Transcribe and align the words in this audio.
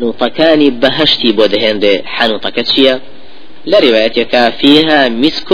حنوطەکانی 0.00 0.70
بەهشتی 0.82 1.30
بۆ 1.38 1.44
دەهێندێ 1.54 1.94
حنوطەکە 2.16 2.62
چییە 2.70 2.94
فيها 4.60 5.00
مسك 5.22 5.50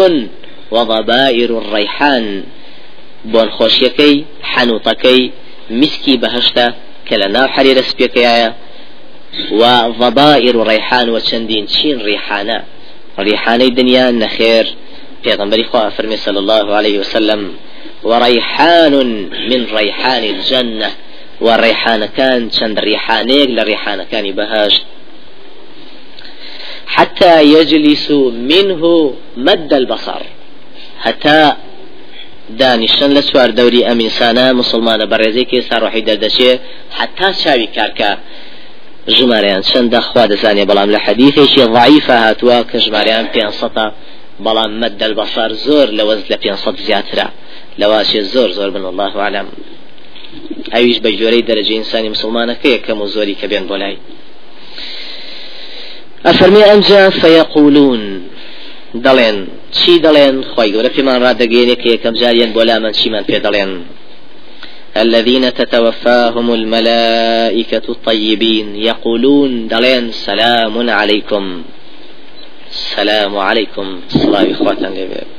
وضبائر 0.75 1.51
الريحان. 1.63 2.27
بۆن 3.33 3.49
خۆشیەکەی 3.57 4.17
حنوطەکەی 4.53 5.23
مسکی 5.81 6.15
بەهشتە 6.23 6.67
کە 7.07 7.15
لە 7.21 7.29
ناو 7.35 7.47
حەریرە 7.55 7.83
وضبائر 9.61 10.55
الريحان 10.63 11.07
وچەندین 11.15 11.65
چین 11.75 11.97
ڕیحانە 12.07 12.59
ڕیحانەی 13.27 13.71
دنیا 13.79 14.07
نەخێر 14.23 14.67
پێغمبەری 15.25 15.65
خوا 15.71 15.91
فرمي 15.97 16.17
صلى 16.17 16.39
الله 16.45 16.67
عليه 16.79 16.97
وسلم. 17.03 17.43
وريحان 18.11 18.95
من 19.51 19.61
ريحان 19.79 20.23
الجنة. 20.35 20.91
وريحان 21.41 22.07
كان 22.07 22.51
چند 22.51 22.79
ريحانيك 22.79 23.51
لريحان 23.51 24.03
كان 24.03 24.33
بهاشت 24.33 24.83
حتى 26.87 27.43
يجلس 27.43 28.11
منه 28.51 29.15
مد 29.37 29.75
البصر. 29.75 30.23
حتى 31.01 31.53
دانیشتن 32.51 33.15
لە 33.15 33.21
سوار 33.21 33.51
دەوری 33.51 33.83
ئەم 33.89 33.99
ئینسانە 34.05 34.47
مسلمانە 34.61 35.07
بەڕێزێکی 35.13 35.61
ساڕۆحی 35.69 36.07
دەردەچێ 36.09 36.53
حتا 36.99 37.33
چاوی 37.43 37.69
کارکە 37.77 38.11
ژمارەیان 39.17 39.63
چەندە 39.71 40.01
خوا 40.09 40.25
دەزانێ 40.33 40.65
بەڵام 40.71 40.89
لە 40.95 40.99
حەدیثێکی 41.07 41.63
ضعیفە 41.77 42.17
هاتووە 42.25 42.59
کە 42.71 42.77
ژمارەیان 42.85 43.27
پێ 43.33 43.43
بەڵام 44.45 44.73
مەد 44.81 45.03
البصر 45.09 45.51
وەز 46.09 46.21
لە 46.31 46.37
پێ 46.43 46.53
زیاترە 46.87 47.29
لەواشێ 47.81 48.21
زۆر 48.33 48.51
زۆر 48.59 48.71
بن 48.77 48.85
الله 48.91 49.13
عالم 49.25 49.47
ئەویش 50.75 50.99
بە 51.05 51.11
جۆرەی 51.21 51.47
دەرەجە 51.49 51.73
ئینسانی 51.79 52.09
مسلمانەکە 52.15 52.69
یەکەم 52.77 52.99
و 53.01 53.07
زۆری 53.15 53.37
کە 53.41 53.47
بێن 53.51 53.65
بۆ 53.71 53.77
لای 53.83 53.97
ئەفەرمی 56.27 56.63
ئەمجا 56.69 57.03
فەیەقولون. 57.21 58.03
دەڵێن 59.07 59.37
چی 59.77 59.93
دەڵێن؟ 60.05 60.37
خی 60.53 60.69
گەورە 60.75 60.91
پێمان 60.97 61.19
ڕدەگەێنێ 61.27 61.77
کە 61.83 61.89
یەکەم 61.95 62.15
جاریان 62.21 62.51
بۆ 62.57 62.63
لامەند 62.69 62.97
چیمان 62.99 63.25
پێ 63.29 63.39
دەڵێن. 63.47 63.73
الذين 65.05 65.45
تتوفاهم 65.51 66.47
الملائكة 66.59 67.87
الطيبين 67.95 68.67
يقولون 68.91 69.69
دلين 69.69 70.05
سلام 70.13 70.91
عليكم. 71.01 71.45
السلام 72.71 73.37
عليكم. 73.49 73.87
صلاة 74.09 74.47
إخواتا 74.53 74.87
أم 74.89 75.36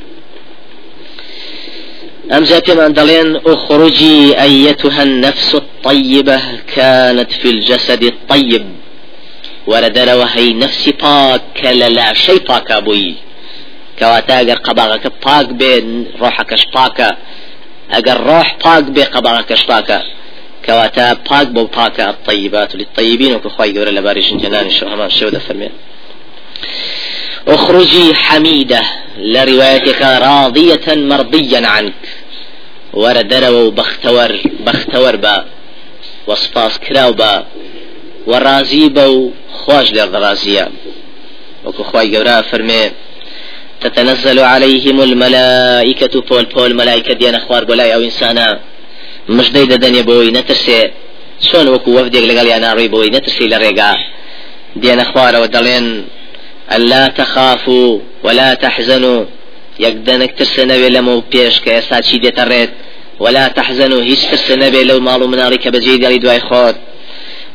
جاءت 2.31 2.71
من 2.71 2.93
دلين 2.93 3.35
أخرجي 3.45 4.41
أيتها 4.41 5.03
النفس 5.03 5.55
الطيبة 5.55 6.41
كانت 6.75 7.31
في 7.31 7.49
الجسد 7.49 8.03
الطيب. 8.03 8.65
وردر 9.67 10.17
وهي 10.17 10.53
نفسي 10.53 10.91
باك 10.91 11.63
لا 11.63 12.13
شيء 12.13 12.47
باك 12.47 12.71
أبوي. 12.71 13.15
كواتا 13.99 14.41
اگر 14.41 14.57
قباغك 14.57 15.11
باك 15.25 15.45
بين 15.45 16.05
روحك 16.21 16.53
باكا 16.73 17.17
اگر 17.91 18.17
روح 18.17 18.55
باك 18.65 18.83
بي 18.83 19.03
قباغك 19.03 19.67
باكا 19.67 20.03
كواتا 20.65 21.13
باك 21.13 21.47
بو 21.47 21.63
باكا 21.65 22.09
الطيبات 22.09 22.75
للطيبين 22.75 23.35
وكخواي 23.35 23.79
قول 23.79 23.95
لباريش 23.95 24.33
جنان 24.33 24.69
شو 24.69 24.87
همان 24.87 25.09
شو 25.09 25.29
فرمين 25.29 25.69
أخرجي 27.47 28.13
حميدة 28.13 28.81
لروايتك 29.17 30.01
راضية 30.01 30.87
مرضيا 30.87 31.67
عنك. 31.67 31.93
وردرو 32.93 33.71
بختور 33.71 34.31
بختور 34.65 35.15
با 35.15 35.45
وسپاس 36.27 36.79
كراو 36.79 37.13
با 37.13 37.45
ورازي 38.27 38.89
بو 38.89 39.31
خواج 39.53 39.93
للرازية 39.93 40.67
وكو 41.65 41.83
خواي 41.83 42.17
قورا 42.17 42.41
فرمي 42.41 42.91
تتنزل 43.81 44.39
عليهم 44.39 45.01
الملائكة 45.01 46.21
بول 46.21 46.45
بول 46.45 46.73
ملائكة 46.75 47.13
ديانا 47.13 47.39
خوار 47.39 47.63
بولاي 47.63 47.95
أو 47.95 48.01
انسانا 48.01 48.59
مش 49.29 49.51
ديدا 49.51 49.75
دنيا 49.75 50.01
بوي 50.01 50.31
نترسي 50.31 50.91
شون 51.51 51.67
وكو 51.67 51.91
وفدك 51.99 52.21
لقال 52.21 52.47
يا 52.47 52.59
ناري 52.59 52.87
بوي 52.87 53.09
نترسي 53.09 53.47
لرقا 53.47 53.93
ديانا 54.75 55.03
خوار 55.03 55.41
ودلين 55.41 56.05
ألا 56.71 57.07
تخافوا 57.07 57.99
ولا 58.23 58.53
تحزنوا 58.53 59.25
يقدنك 59.79 60.31
ترسنبي 60.37 60.89
لمو 60.89 61.23
بيش 61.31 61.59
كيسا 61.59 62.01
شي 62.01 62.17
ديتريت 62.17 62.69
ولا 63.19 63.47
تحزنوا 63.47 64.01
هيش 64.01 64.21
ترسنبي 64.25 64.83
لو 64.83 64.99
مالو 64.99 65.27
منارك 65.27 65.67
بجيد 65.67 66.03
يلي 66.03 66.17
دواي 66.17 66.39
خود. 66.39 66.75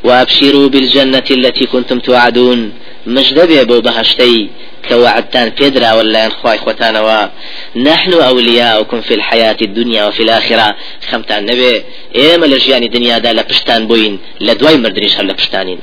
وابشروا 0.05 0.69
بالجنة 0.69 1.29
التي 1.31 1.67
كنتم 1.67 1.99
توعدون. 1.99 2.73
مجدبي 3.07 3.65
بو 3.65 3.81
بهشتي. 3.81 4.51
كوعدتان 4.89 5.49
بيدرا 5.49 5.93
ولا 5.93 6.27
انخواي 6.27 6.59
خوتانا 6.59 7.31
نحن 7.77 8.13
أولياؤكم 8.13 9.01
في 9.01 9.15
الحياة 9.15 9.57
الدنيا 9.63 10.07
وفي 10.07 10.23
الآخرة. 10.23 10.77
خمتان 11.11 11.47
نبي 11.47 11.83
إيما 12.17 12.47
لجياني 12.47 12.89
دنيا 12.89 13.19
دا 13.19 13.33
لبشتان 13.33 13.87
بوين. 13.87 14.19
لدواي 14.41 14.77
مردنيش 14.77 15.17
هل 15.19 15.27
لبشتانين 15.29 15.79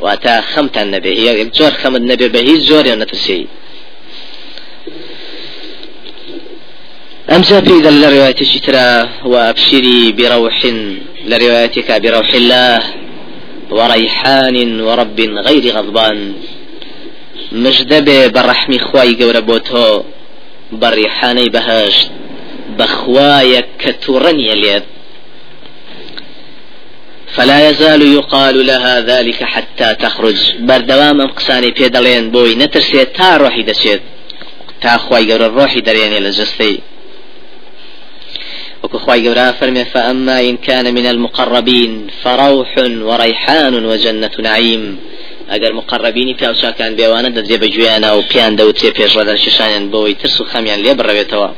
واتا 0.00 0.40
خمتان 0.40 0.90
نبي 0.90 1.12
هي 1.18 1.44
جور 1.44 1.70
خمد 1.70 2.02
نبي 2.02 2.28
بهي 2.28 2.56
زور 2.56 2.86
يا 2.86 2.94
أمزا 7.30 7.60
في 7.60 7.80
ذا 7.80 7.88
الرواية 7.88 8.32
ترى 8.66 9.08
وأبشري 9.24 10.12
بروح 10.12 10.66
لروايتك 11.24 12.00
بروح 12.00 12.34
الله 12.34 12.82
وريحان 13.70 14.80
ورب 14.80 15.20
غير 15.20 15.72
غضبان. 15.76 16.34
مجدبه 17.52 18.26
برحمي 18.26 18.78
خواي 18.78 19.14
قورا 19.14 19.40
بوتو 19.40 20.02
بريحاني 20.72 21.48
بهشت 21.48 22.10
بخوايا 22.78 23.62
كتورني 23.78 24.52
اليد. 24.52 24.82
فلا 27.34 27.70
يزال 27.70 28.02
يقال 28.02 28.66
لها 28.66 29.00
ذلك 29.00 29.44
حتى 29.44 29.94
تخرج. 29.94 30.38
بردوام 30.60 31.26
قساني 31.26 31.70
بيدلين 31.70 32.30
بوي 32.30 32.54
نترسي 32.54 33.04
تا 33.04 33.36
روحي 33.36 33.62
دشيت 33.62 34.02
تا 34.80 34.96
خواي 34.96 35.32
قورا 35.32 35.46
روحي 35.46 35.80
دريني 35.80 36.20
لجستي 36.20 36.80
وكخواي 38.82 39.28
قورا 39.28 39.52
فرمي 39.52 39.84
فأما 39.84 40.40
إن 40.40 40.56
كان 40.56 40.94
من 40.94 41.06
المقربين 41.06 42.06
فروح 42.22 42.78
وريحان 42.78 43.84
وجنة 43.84 44.30
نعيم. 44.38 44.98
ئەگەر 45.52 45.72
مقربینی 45.72 46.34
پیاوچکان 46.34 46.92
بێوانە 46.98 47.30
دەجێ 47.36 47.56
بە 47.62 47.68
گوێیانە 47.74 48.10
و 48.16 48.22
پیان 48.30 48.52
دەوتێ 48.56 48.90
پێشڕدان 48.98 49.38
ششانیان 49.44 49.84
بەوەی 49.92 50.16
ترس 50.20 50.40
و 50.40 50.44
خەمیان 50.52 50.80
لێ 50.84 50.92
بڕەوێتەوە 50.98 51.50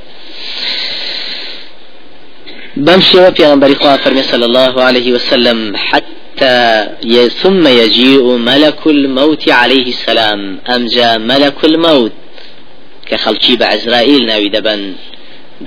بەم 2.87 3.01
شێوە 3.01 3.31
پێغمبەری 3.39 3.77
خوا 3.81 3.97
فەرمی 4.05 4.25
صلى 4.33 4.45
الله 4.51 4.75
عليه 4.83 5.13
وسلم 5.13 5.77
حتى 5.77 7.29
ثم 7.43 7.65
يجيء 7.67 8.25
ملك 8.51 8.87
الموت 8.87 9.49
عليه 9.49 9.89
السلام. 9.95 10.59
أمجا 10.77 11.19
ملك 11.19 11.65
الموت؟ 11.65 12.13
كخلقي 13.09 13.57
بعزرائيل 13.57 14.27
ناوي 14.27 14.49
دبن. 14.49 14.95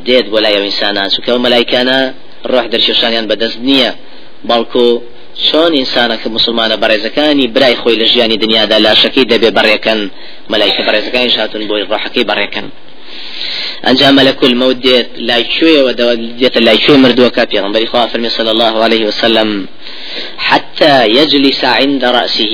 دێت 0.08 0.26
بۆ 0.32 0.38
لای 0.44 0.56
ئەو 0.58 0.64
ئینسانان 0.70 1.08
چونکە 1.14 1.30
ئەو 1.34 1.40
مەلایکانە 1.46 2.00
ڕۆح 2.52 2.66
دەرشێشانیان 2.74 3.26
بەدەست 3.32 3.60
نییە 3.68 3.92
بەڵکو 4.50 4.86
چۆن 5.48 5.72
ئینسانەکە 5.80 6.28
مسلمانە 6.38 6.76
بەڕێزەکانی 6.82 7.48
برای 7.56 7.76
خۆی 7.82 7.98
لە 8.02 8.06
ژیانی 8.14 8.38
دنیادا 8.44 8.78
لاشەکەی 8.86 9.26
دەبێ 9.32 9.50
بەڕێکەن 9.58 10.00
مەلایکە 10.52 10.82
بەڕێزەکانی 10.88 11.32
شاتون 11.36 11.62
بۆی 11.70 11.84
ڕۆحەکەی 11.92 12.26
بەڕێکەن. 12.30 12.68
ئەنجام 13.86 14.14
مەلەک 14.20 14.40
المەوت 14.50 14.78
دێت 14.86 15.10
لای 15.30 15.44
کوێەوە 15.54 15.92
دێتە 16.40 16.60
لای 16.68 16.80
کوێ 16.84 16.98
مردووەکە 17.04 17.44
پێغمبەری 17.52 17.88
خوا 17.92 18.04
فەرمی 18.12 18.32
صلی 18.38 18.52
الله 18.56 18.76
عليه 18.86 19.04
وسلم 19.10 19.50
حتى 20.48 20.94
يجلس 21.20 21.62
عند 21.80 22.02
رأسه. 22.18 22.54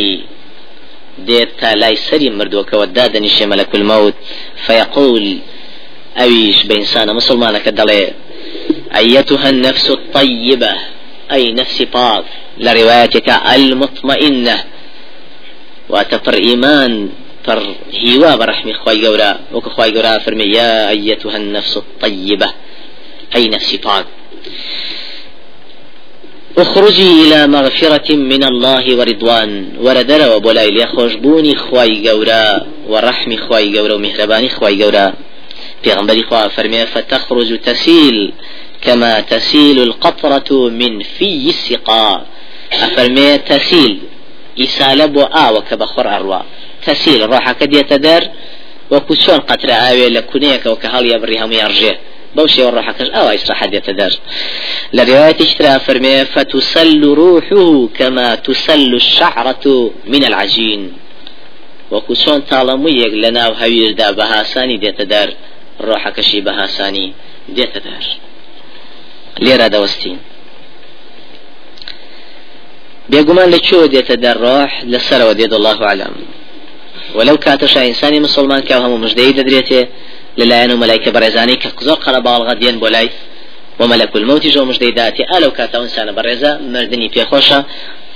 ديت 1.28 1.64
لا 1.64 1.90
يسري 1.90 2.30
مردوك 2.30 2.74
ودادني 2.74 3.30
شي 3.30 3.46
ملك 3.46 3.76
الموت 3.76 4.14
فيقول 4.66 5.38
أويش 6.20 6.64
بإنسان 6.64 7.16
مسلمانك 7.16 7.70
دلي. 7.70 8.14
أيتها 8.96 9.50
النفس 9.50 9.90
الطيبة. 9.92 10.74
أي 11.32 11.54
نفس 11.54 11.84
طاف. 11.94 12.26
لروايتك 12.58 13.30
المطمئنة. 13.30 14.64
وتفر 15.90 16.34
إيمان. 16.34 17.10
فر 17.44 17.76
هيوا 17.94 18.36
برحمي 18.36 18.74
خواي 18.74 19.08
قورا 19.08 19.40
وك 19.54 19.70
خواي 19.70 19.92
قورا 19.96 20.18
فرمي 20.18 20.44
يا 20.44 20.90
أيتها 20.90 21.38
النفس 21.38 21.78
الطيبة. 21.78 22.54
أي 23.36 23.48
نفس 23.48 23.76
طاف. 23.76 24.06
أخرجي 26.58 27.12
إلى 27.22 27.48
مغفرة 27.48 28.16
من 28.16 28.44
الله 28.44 28.98
ورضوان. 28.98 29.72
وردر 29.80 30.36
وبولاي 30.36 30.68
ليخوشبوني 30.68 31.56
خواي 31.56 32.10
قورا 32.10 32.68
ورحمي 32.88 33.38
خواي 33.38 33.80
قورا 33.80 33.94
ومهرباني 33.94 34.50
خواي 34.50 34.84
قورا 34.84 35.14
پیغمبری 35.84 36.24
خواه 36.24 36.48
فرمي 36.48 36.86
فتخرج 36.86 37.60
تسيل 37.60 38.34
كما 38.82 39.20
تسيل 39.20 39.80
القطرة 39.80 40.70
من 40.70 41.04
في 41.04 41.50
السقاء 41.50 42.26
أفرمي 42.74 43.38
تسيل 43.38 44.00
ئیسالە 44.62 45.06
بۆ 45.16 45.24
ئاوە 45.36 45.62
کە 45.68 45.76
بەخۆر 45.82 46.08
ئەڕوا 46.14 46.42
تەسیل 46.86 47.22
ڕۆحەکە 47.32 47.66
دێتە 47.74 47.98
دەر 48.08 48.24
وەکو 48.94 49.14
چۆن 49.24 49.40
قەترە 49.50 49.76
ئاوێ 49.84 50.08
لە 50.16 50.22
کونەیەکەوە 50.30 50.78
کە 50.82 50.88
هەڵیە 50.94 51.18
بڕی 51.22 51.38
هەمووی 51.42 51.64
ئەڕژێ؟ 51.64 51.94
بەو 52.36 52.48
شێوە 52.54 52.72
ڕۆحەکەش 52.78 53.10
ئەوە 53.16 53.32
ئیسراحە 53.36 53.68
دێتە 53.74 53.94
دەر. 54.00 54.14
لە 54.96 55.02
ڕوايتش 55.10 55.52
ترى 55.58 55.74
فرمي 55.86 56.16
فتسل 56.34 57.04
روحه 57.22 57.66
كما 57.98 58.28
تسل 58.48 58.92
الشعرة 59.04 59.66
من 60.14 60.24
العجين 60.30 60.82
لە 63.24 63.30
ناو 63.38 63.52
هەویردا 63.62 64.10
بە 64.18 64.26
هاسانی 64.34 64.78
دێتە 64.84 65.06
دەر؟ 65.14 65.30
ڕۆحەکەشی 65.88 66.42
بە 66.46 66.52
هاسانی. 66.60 67.08
دێتە 67.58 67.80
دەر 67.88 68.06
لێرە 69.44 69.68
دەوەستین 69.74 70.18
بێگومان 73.12 73.50
لەکوێ 73.56 73.88
دێتە 73.94 74.16
دەر 74.24 74.38
ڕۆح 74.46 74.72
لەسەرەوە 74.94 75.34
دێت 75.40 75.54
الله 75.58 75.80
عالم 75.90 76.14
ولو 77.18 77.38
کاتەشا 77.46 77.82
ئینسانی 77.88 78.20
مسلمان 78.26 78.62
کە 78.68 78.74
هەموو 78.84 79.04
مژدەی 79.04 79.36
دەدرێتێ 79.40 79.82
لەلایەن 80.40 80.72
و 80.72 80.82
مەلایکە 80.84 81.10
بەڕێزانی 81.16 81.58
کە 81.62 81.70
زۆر 81.88 81.98
قەرە 82.04 82.20
باڵغە 82.28 82.54
دێن 82.62 82.78
بۆ 82.82 82.88
لای 82.96 83.10
وملك 83.80 84.16
الموت 84.16 84.48
جو 84.48 84.66
مجدي 84.70 84.92
داتي 84.92 85.24
ألو 85.36 85.52
كاتا 85.58 85.78
إنسان 85.86 86.12
برزا 86.18 86.52
مردني 86.74 87.08
بيخوشا 87.14 87.60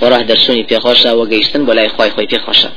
وراح 0.00 0.22
درسوني 0.30 0.62
بيخوشا 0.62 1.10
وقيشتن 1.12 1.64
بولاي 1.64 1.88
خوي 1.88 2.10
خوي 2.10 2.26
بيخوشا 2.26 2.70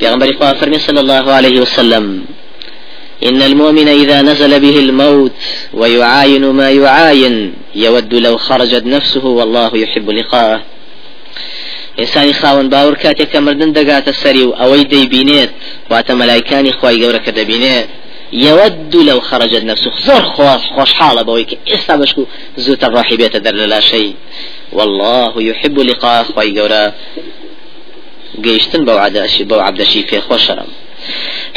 پیغمبر 0.00 0.32
خواه 0.38 0.52
فرمي 0.52 0.78
صلى 0.78 1.00
الله 1.00 1.32
عليه 1.32 1.56
وسلم 1.60 2.04
إن 3.24 3.42
المؤمن 3.42 3.88
إذا 3.88 4.22
نزل 4.22 4.60
به 4.60 4.78
الموت 4.78 5.32
ويعاين 5.74 6.44
ما 6.44 6.70
يعاين 6.70 7.54
يود 7.74 8.14
لو 8.14 8.36
خرجت 8.36 8.84
نفسه 8.86 9.24
والله 9.24 9.76
يحب 9.76 10.10
لقاءه. 10.10 10.60
ئێسانی 11.98 12.34
خاوەن 12.40 12.68
باور 12.74 12.94
کاتێک 12.94 13.28
کە 13.32 13.36
مردن 13.36 13.70
دەگاتە 13.78 14.12
سەری 14.22 14.42
و 14.42 14.52
ئەوەی 14.60 14.84
دەیبینێت 14.92 15.50
واتە 15.90 16.12
مەلایکانی 16.20 16.72
خی 16.72 16.96
يود 18.32 18.96
لو 18.96 19.20
خرجت 19.20 19.64
نفسه. 19.64 19.90
زور 20.00 20.22
خوش 20.22 20.62
خوش 20.76 20.92
حالة 20.92 21.22
بويك 21.22 21.58
استبشكو 21.68 22.24
زوت 22.56 22.84
الراحي 22.84 23.16
بيت 23.16 23.36
لا 23.46 23.80
شيء. 23.80 24.14
والله 24.72 25.42
يحب 25.42 25.78
لقاء 25.78 26.24
خوي 26.24 26.50
جورا 26.50 26.92
قيشتن 28.44 28.84
بو 28.84 28.92
عداشي 28.92 29.44
بو 29.44 29.60
في 30.10 30.20
خوشرم. 30.20 30.66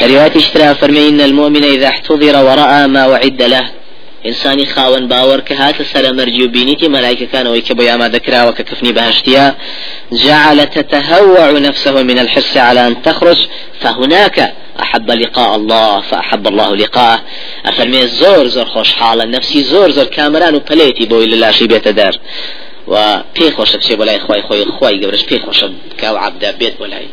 رواية 0.02 0.32
اشترى 0.36 0.74
فرمي 0.74 1.08
إن 1.08 1.20
المؤمن 1.20 1.64
إذا 1.64 1.88
احتضر 1.88 2.44
ورأى 2.44 2.86
ما 2.86 3.06
وعد 3.06 3.42
له. 3.42 3.70
إنساني 4.26 4.66
خاون 4.66 5.08
باور 5.08 5.40
كهات 5.40 5.82
سر 5.82 6.12
مرجو 6.12 6.48
بينيتي 6.48 6.88
ملائكة 6.88 7.26
كانوا 7.26 7.56
يكبوا 7.56 7.84
يا 7.84 7.96
ما 7.96 8.08
ذكرا 8.08 8.44
وككفني 8.44 8.92
بهشتيا 8.92 9.54
جعل 10.12 10.66
تتهوع 10.66 11.50
نفسه 11.50 12.02
من 12.02 12.18
الحرص 12.18 12.56
على 12.56 12.86
أن 12.86 13.02
تخرج 13.02 13.46
فهناك 13.80 14.54
أحب 14.80 15.10
لقاء 15.10 15.56
الله 15.56 16.00
فأحب 16.00 16.46
الله 16.46 16.76
لقاءه. 16.76 17.20
أفرمي 17.66 18.06
زور 18.06 18.46
زور 18.46 18.64
خوش 18.64 18.92
حالة 18.92 19.24
نفسي 19.24 19.62
زور 19.62 19.90
زور 19.90 20.04
كامران 20.04 20.54
وبليتي 20.54 21.06
بوي 21.06 21.26
لله 21.26 21.50
شي 21.50 21.66
بيت 21.66 21.88
دار 21.88 22.18
و 22.88 23.22
پێی 23.34 23.50
خۆشە 23.56 23.76
بچێ 23.80 23.94
بەلای 24.00 24.18
خی 24.24 24.42
خۆی 24.46 24.64
خی 24.78 24.96
گەورش 25.02 25.22
پێی 25.28 25.40
خۆشە 25.44 25.66
کاو 26.00 26.16
عبدا 26.16 26.50
بێت 26.60 26.74
بۆلای 26.80 27.06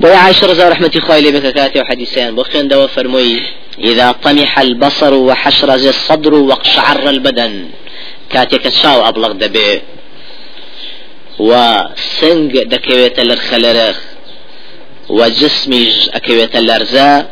بۆ 0.00 0.06
عائشة 0.06 0.68
رحمة 0.68 1.00
خوای 1.06 1.22
لێ 1.22 1.30
بکە 1.36 1.52
کاتێ 1.58 1.78
و 1.80 1.84
حەدیسیان 1.90 2.32
بۆ 2.36 2.42
خوێندەوە 2.48 2.86
فەرمووی 2.94 3.42
إذا 3.80 4.12
طمح 4.24 4.58
البصر 4.58 5.14
وحشرج 5.14 5.86
الصدر 5.86 6.34
واقشعر 6.34 7.08
البدن. 7.08 7.68
كاتيك 8.30 8.66
الشاو 8.66 9.08
أبلغ 9.08 9.32
دبي 9.32 9.82
وسنگ 11.38 12.52
دكويت 12.72 13.20
لرخلرخ 13.20 13.98
وجسمي 15.08 15.88
أكويت 16.14 16.56
الأرزاء 16.56 17.30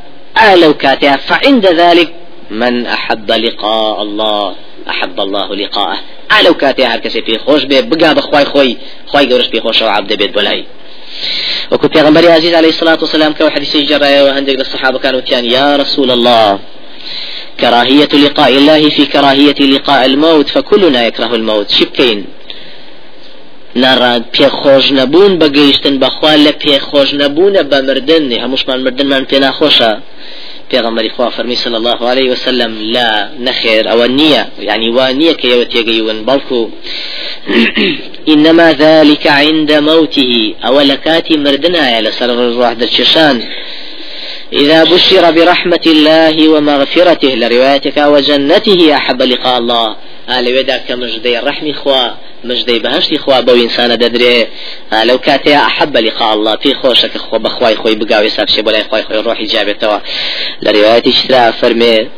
ألو 0.53 0.75
كاتيا 0.75 1.17
فعند 1.17 1.67
ذلك 1.67 2.13
من 2.51 2.87
أحب 2.87 3.31
لقاء 3.31 4.03
الله. 4.03 4.55
أحب 4.91 5.21
الله 5.21 5.55
لقاءه. 5.55 5.99
ألو 6.41 6.55
كاتيا 6.55 6.87
هر 6.87 6.99
كسي 6.99 7.23
في 7.23 7.39
خوش 7.39 7.63
بي 7.65 7.83
بقى 7.83 8.15
بخواي 8.15 8.45
خوي 8.45 8.77
خوي 9.07 9.33
قورش 9.33 9.47
في 9.47 9.61
خوش 9.61 9.83
وعبد 9.83 10.13
بيت 10.13 10.31
بلاي 10.35 10.65
وكو 11.73 11.89
پیغمبر 11.89 12.31
عزيز 12.31 12.55
عليه 12.55 12.69
الصلاة 12.69 12.99
والسلام 13.01 13.33
كو 13.33 13.49
حديث 13.49 13.77
جرى 13.77 14.21
وهندق 14.23 14.59
الصحابة 14.61 14.99
كانوا 14.99 15.21
تيان 15.21 15.45
يا 15.45 15.77
رسول 15.77 16.11
الله. 16.11 16.59
كراهية 17.61 18.09
لقاء 18.25 18.51
الله 18.51 18.89
في 18.89 19.07
كراهية 19.07 19.61
لقاء 19.61 20.07
الموت 20.07 20.49
فكلنا 20.49 21.07
يكره 21.07 21.35
الموت. 21.35 21.71
شبكين. 21.71 22.25
ناران 23.83 24.25
پێخۆش 24.37 24.87
نەبوون 24.99 25.33
بەگەیشتن 25.41 25.95
بەخوا 26.03 26.35
لە 26.45 26.53
پێخۆش 26.63 27.11
نەبوونە 27.23 27.63
بە 27.71 27.79
مردن 27.89 28.33
هەمووشمان 28.43 28.79
مردنمان 28.85 29.25
ناخۆشە 29.45 29.93
پێغەمەری 30.71 31.11
خوا 31.17 31.31
فەرمی 31.31 31.57
صلی 31.57 31.75
الله 31.75 32.09
عليه 32.09 32.31
وسلم 32.31 32.73
لا 32.81 33.29
نەخێر 33.47 33.85
ئەوە 33.91 34.07
نییە 34.19 34.43
يعني 34.61 34.91
وانية 34.91 35.33
كي 35.33 35.49
يوتيغيون 35.49 36.25
بلكو 36.25 36.71
إنما 38.33 38.73
ذلك 38.73 39.27
عند 39.27 39.73
موته 39.73 40.55
أو 40.67 40.81
لكاتي 40.81 41.37
مردنا 41.37 42.01
لسر 42.01 42.31
الروح 42.31 42.73
درششان 42.73 43.43
إذا 44.53 44.85
بشر 44.85 45.31
برحمة 45.31 45.81
الله 45.87 46.49
ومغفرته 46.49 47.29
لروايتك 47.29 47.97
وجنته 47.97 48.97
أحب 48.97 49.23
لقاء 49.23 49.59
الله. 49.59 49.97
آل 50.29 50.59
ودا 50.59 50.77
كمجدي 50.77 51.39
الرحم 51.39 51.73
خوا. 51.73 52.11
مجدي 52.49 52.79
بهشتي 52.79 53.19
خوا 53.19 53.41
بو 53.41 53.55
إنسان 53.55 53.99
ددري 53.99 54.47
لو 55.05 55.19
كاتي 55.19 55.57
أحب 55.57 55.97
لقاء 55.97 56.57
في 56.57 56.69
في 56.69 56.75
خوشك 56.75 57.19
خوا 57.19 57.39
بخواي 57.39 57.77
خوي 57.77 57.95
بقاوي 57.95 58.29
سابشي 58.29 58.63
بولاي 58.63 58.85
خواي 58.85 59.03
خوي 59.03 59.21
روحي 59.21 59.45
جابتوا 59.45 59.99
لرواية 60.63 61.03
اشتراء 61.07 61.51
فرمي 61.51 62.09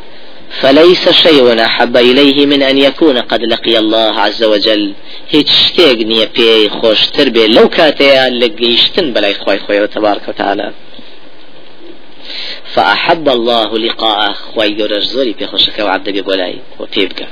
فليس 0.49 1.09
شيء 1.09 1.61
أحب 1.65 1.97
إليه 1.97 2.45
من 2.45 2.63
أن 2.63 2.77
يكون 2.77 3.17
قد 3.17 3.43
لقي 3.43 3.77
الله 3.77 4.19
عز 4.19 4.43
وجل. 4.43 4.93
هيك 5.29 5.47
شتێک 5.47 5.99
نییە 6.11 6.27
پێی 6.37 6.69
خۆشتر 6.79 7.27
بێ 7.35 7.45
لەو 7.55 7.67
کاتەیە 7.77 8.25
لە 8.41 8.47
گەیشتن 8.59 9.07
بەلای 9.13 9.35
خۆی 9.41 9.59
خۆیەوە 9.65 9.89
تبارك 9.95 10.29
وتعالى 10.29 10.71
فأحب 12.73 13.29
الله 13.29 13.77
لقاءه 13.77 14.33
خوي 14.33 14.69
جورج 14.75 15.03
زوري 15.03 15.33
في 15.33 15.45
خوشك 15.47 15.79
وعبد 15.79 16.19
بولاي 16.19 16.55
وبيبقى 16.79 17.27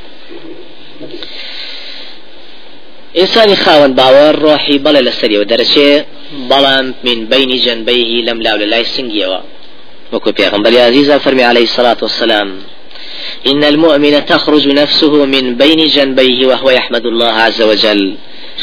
إنسان 3.17 3.55
خاون 3.55 3.93
باور 3.93 4.35
روحي 4.35 4.77
بلا 4.77 5.01
لسري 5.01 5.37
ودرشي 5.37 6.03
بلا 6.49 6.93
من 7.03 7.25
بين 7.25 7.51
جنبيه 7.65 8.21
لم 8.27 8.41
لا 8.41 8.53
ولا 8.53 8.83
سنجيوا 8.83 9.37
وكو 10.13 10.31
بيغمبر 10.31 10.79
عزيزة 10.79 11.17
فرمي 11.17 11.43
عليه 11.43 11.63
الصلاة 11.63 11.97
والسلام 12.01 12.49
إن 13.47 13.63
المؤمن 13.63 14.25
تخرج 14.25 14.67
نفسه 14.67 15.25
من 15.25 15.55
بين 15.55 15.87
جنبيه 15.87 16.45
وهو 16.45 16.69
يحمد 16.69 17.05
الله 17.05 17.33
عز 17.45 17.61
وجل. 17.61 18.15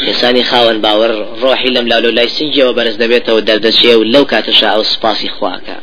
إنساني 0.09 0.43
خاون 0.43 0.81
باور 0.81 1.11
روحي 1.43 1.69
لم 1.69 1.89
لا 1.89 2.01
لا 2.01 2.27
سنجي 2.27 2.65
وبرز 2.65 2.95
دبيته 2.95 3.35
ودردشي 3.35 3.95
ولو 3.95 4.25
كاتشا 4.25 4.67
أو 4.67 4.83
سباسي 4.83 5.29
خواكا 5.29 5.77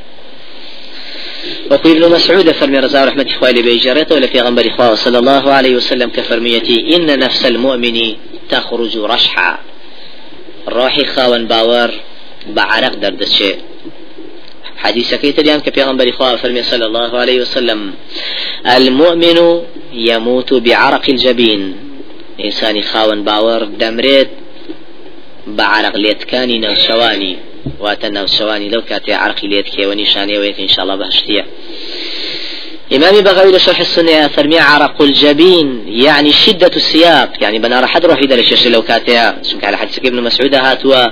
وقيل 1.72 2.04
ابن 2.04 2.16
مسعود 2.16 2.52
فرمي 2.52 2.80
رضا 2.80 3.06
رحمة 3.06 3.26
إخوالي 3.30 3.62
بيجرته 3.62 4.16
ولا 4.16 4.28
في 4.28 4.40
غنبر 4.40 4.68
إخوة 4.68 4.96
صلى 4.96 5.18
الله 5.20 5.52
عليه 5.52 5.76
وسلم 5.76 6.10
كفرميتي 6.10 6.96
إن 6.96 7.20
نفس 7.20 7.46
المؤمن 7.46 8.16
تخرج 8.52 8.98
رشحا. 9.14 9.52
روحي 10.68 11.06
خاون 11.06 11.44
باور 11.52 11.92
بعرق 12.58 12.94
درد 13.04 13.22
الشيء 13.22 13.58
حديث 14.84 15.14
كيت 15.22 15.40
اليوم 15.40 15.60
كبيغمبر 15.60 16.10
إخوة 16.10 16.36
فرمي 16.36 16.64
صلى 16.64 16.86
الله 16.86 17.12
عليه 17.22 17.38
وسلم. 17.42 17.94
المؤمن 18.78 19.40
يموت 19.94 20.54
بعرق 20.54 21.06
الجبين. 21.10 21.62
إنسان 22.46 22.82
خاون 22.82 23.24
باور 23.24 23.64
دمريت 23.64 24.30
بعرق 25.48 25.98
ليتكاني 25.98 26.58
نوشواني 26.66 27.34
واتە 27.84 28.08
ناوچەوانی 28.18 28.70
لەو 28.74 28.82
کاتێ 28.90 29.14
عرقی 29.24 29.48
لێت 29.52 29.68
کێوە 29.76 29.94
نیشانەوەیەک 30.02 30.58
انشاءڵە 30.64 30.96
بەهشتیە. 31.02 31.44
إمام 32.96 33.22
بغوي 33.22 33.52
لشرح 33.52 33.80
السنة 33.80 34.28
فرمي 34.28 34.60
عرق 34.60 35.02
الجبين 35.02 35.84
يعني 35.88 36.32
شدة 36.32 36.72
السياق. 36.76 37.32
يعني 37.42 37.60
بنا 37.60 37.80
راح 37.80 37.98
روحي 37.98 38.26
دلش 38.26 38.68
لو 38.68 38.82
كاتيا 38.82 39.38
سمك 39.42 39.64
على 39.64 39.78
حديث 39.78 40.00
ابن 40.00 40.24
مسعود 40.24 40.56
هاتوا 40.56 41.06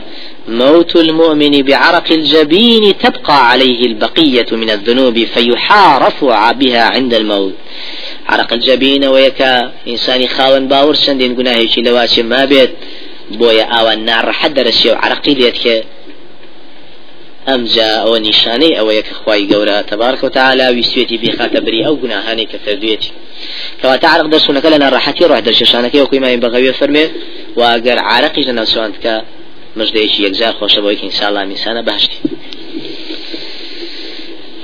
موت 0.48 0.95
المؤمن 0.95 1.62
بعرق 1.62 2.12
الجبين 2.12 2.98
تبقى 2.98 3.50
عليه 3.50 3.86
البقية 3.86 4.45
من 4.51 4.69
الذنوب 4.69 5.24
فيحارف 5.24 6.25
بها 6.59 6.83
عند 6.83 7.13
الموت. 7.13 7.53
عرق 8.29 8.53
الجبين 8.53 9.05
ويكا 9.05 9.71
إنساني 9.88 10.27
خاون 10.27 10.67
باور 10.67 10.93
شندين 10.93 11.36
قناهي 11.36 11.69
لواشي 11.77 12.24
ما 12.24 12.45
بيت. 12.45 12.71
بويا 13.31 13.63
أو 13.63 13.89
النار 13.91 14.31
حد 14.31 14.53
درسي 14.53 14.91
وعرقي 14.91 15.33
ليتك 15.33 15.86
ئەمجا 17.48 17.89
ئەوە 18.03 18.17
نیشانەی 18.27 18.77
ئەوەیە 18.79 19.03
کە 19.08 19.13
خی 19.22 19.43
گەورە 19.51 19.77
تەبارکە 19.89 20.24
و 20.25 20.29
تعالا 20.38 20.67
ویسوێتی 20.77 21.17
بێخاتە 21.24 21.60
بری 21.65 21.86
ئەو 21.86 21.96
گوناهانەی 22.01 22.48
کە 22.51 22.58
کردوێتی 22.65 23.12
کەواتە 23.79 24.05
عرق 24.13 24.27
دەسوونەکە 24.34 24.69
لەنە 24.74 24.88
ڕحەتی 24.96 25.25
ڕاح 25.31 25.41
دەشێشانەکەی 25.48 26.01
وەکوی 26.03 26.19
ماین 26.24 26.39
بەغەوێ 26.43 26.74
فەرمێ 26.79 27.05
واگەر 27.60 27.98
عراقیش 28.12 28.46
لەناو 28.50 28.67
سوانتکە 28.74 29.15
مژدەیەکی 29.79 30.19
یەکجار 30.27 30.53
خۆشەبەوەیکی 30.60 31.15
ساڵامیسانە 31.19 31.81
باشی 31.89 32.17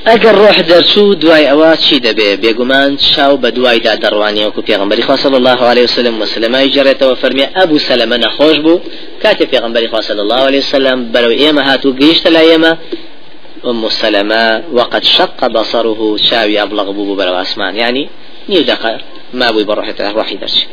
ئەگەر 0.09 0.35
ڕۆح 0.43 0.57
دەرچوو 0.71 1.15
دوای 1.21 1.45
ئەوە 1.51 1.71
چی 1.83 2.00
دەبێ 2.07 2.29
بێگومان 2.43 2.91
چاو 3.12 3.38
بە 3.43 3.50
دوایدا 3.57 3.93
دەڕوانی 4.03 4.45
وەکو 4.47 4.62
پێغمبەری 4.69 5.03
صلی 5.24 5.38
الله 5.41 5.59
عليه 5.71 5.83
وسلم 5.83 6.21
وسلمای 6.21 6.71
جەڕێتەوە 6.75 7.15
فەرمی 7.21 7.47
ئەبوو 7.55 7.79
سەلەمە 7.89 8.17
نەخۆش 8.24 8.57
بوو 8.65 8.81
کاتێ 9.24 9.45
پێغمبەری 9.53 9.88
صلی 10.09 10.19
الله 10.25 10.41
عليه 10.50 10.59
وسلم 10.65 10.97
بەرەو 11.13 11.33
ئێمە 11.41 11.62
هاتوو 11.69 11.97
گەیشتە 12.01 12.29
لای 12.35 12.47
ئێمە 12.51 12.74
أم 13.65 13.89
سلمة 13.89 14.63
وقد 14.74 15.03
شق 15.03 15.47
بصره 15.47 16.17
شاوي 16.17 16.62
أبلغ 16.62 16.91
بوبو 16.91 17.15
برو 17.15 17.35
أسمان. 17.41 17.75
يعني 17.75 18.09
نيو 18.50 18.62
دقائق 18.62 19.01
ما 19.33 19.51
بوي 19.51 19.63
بروح 19.63 19.93
روحي 20.00 20.35
درس 20.35 20.65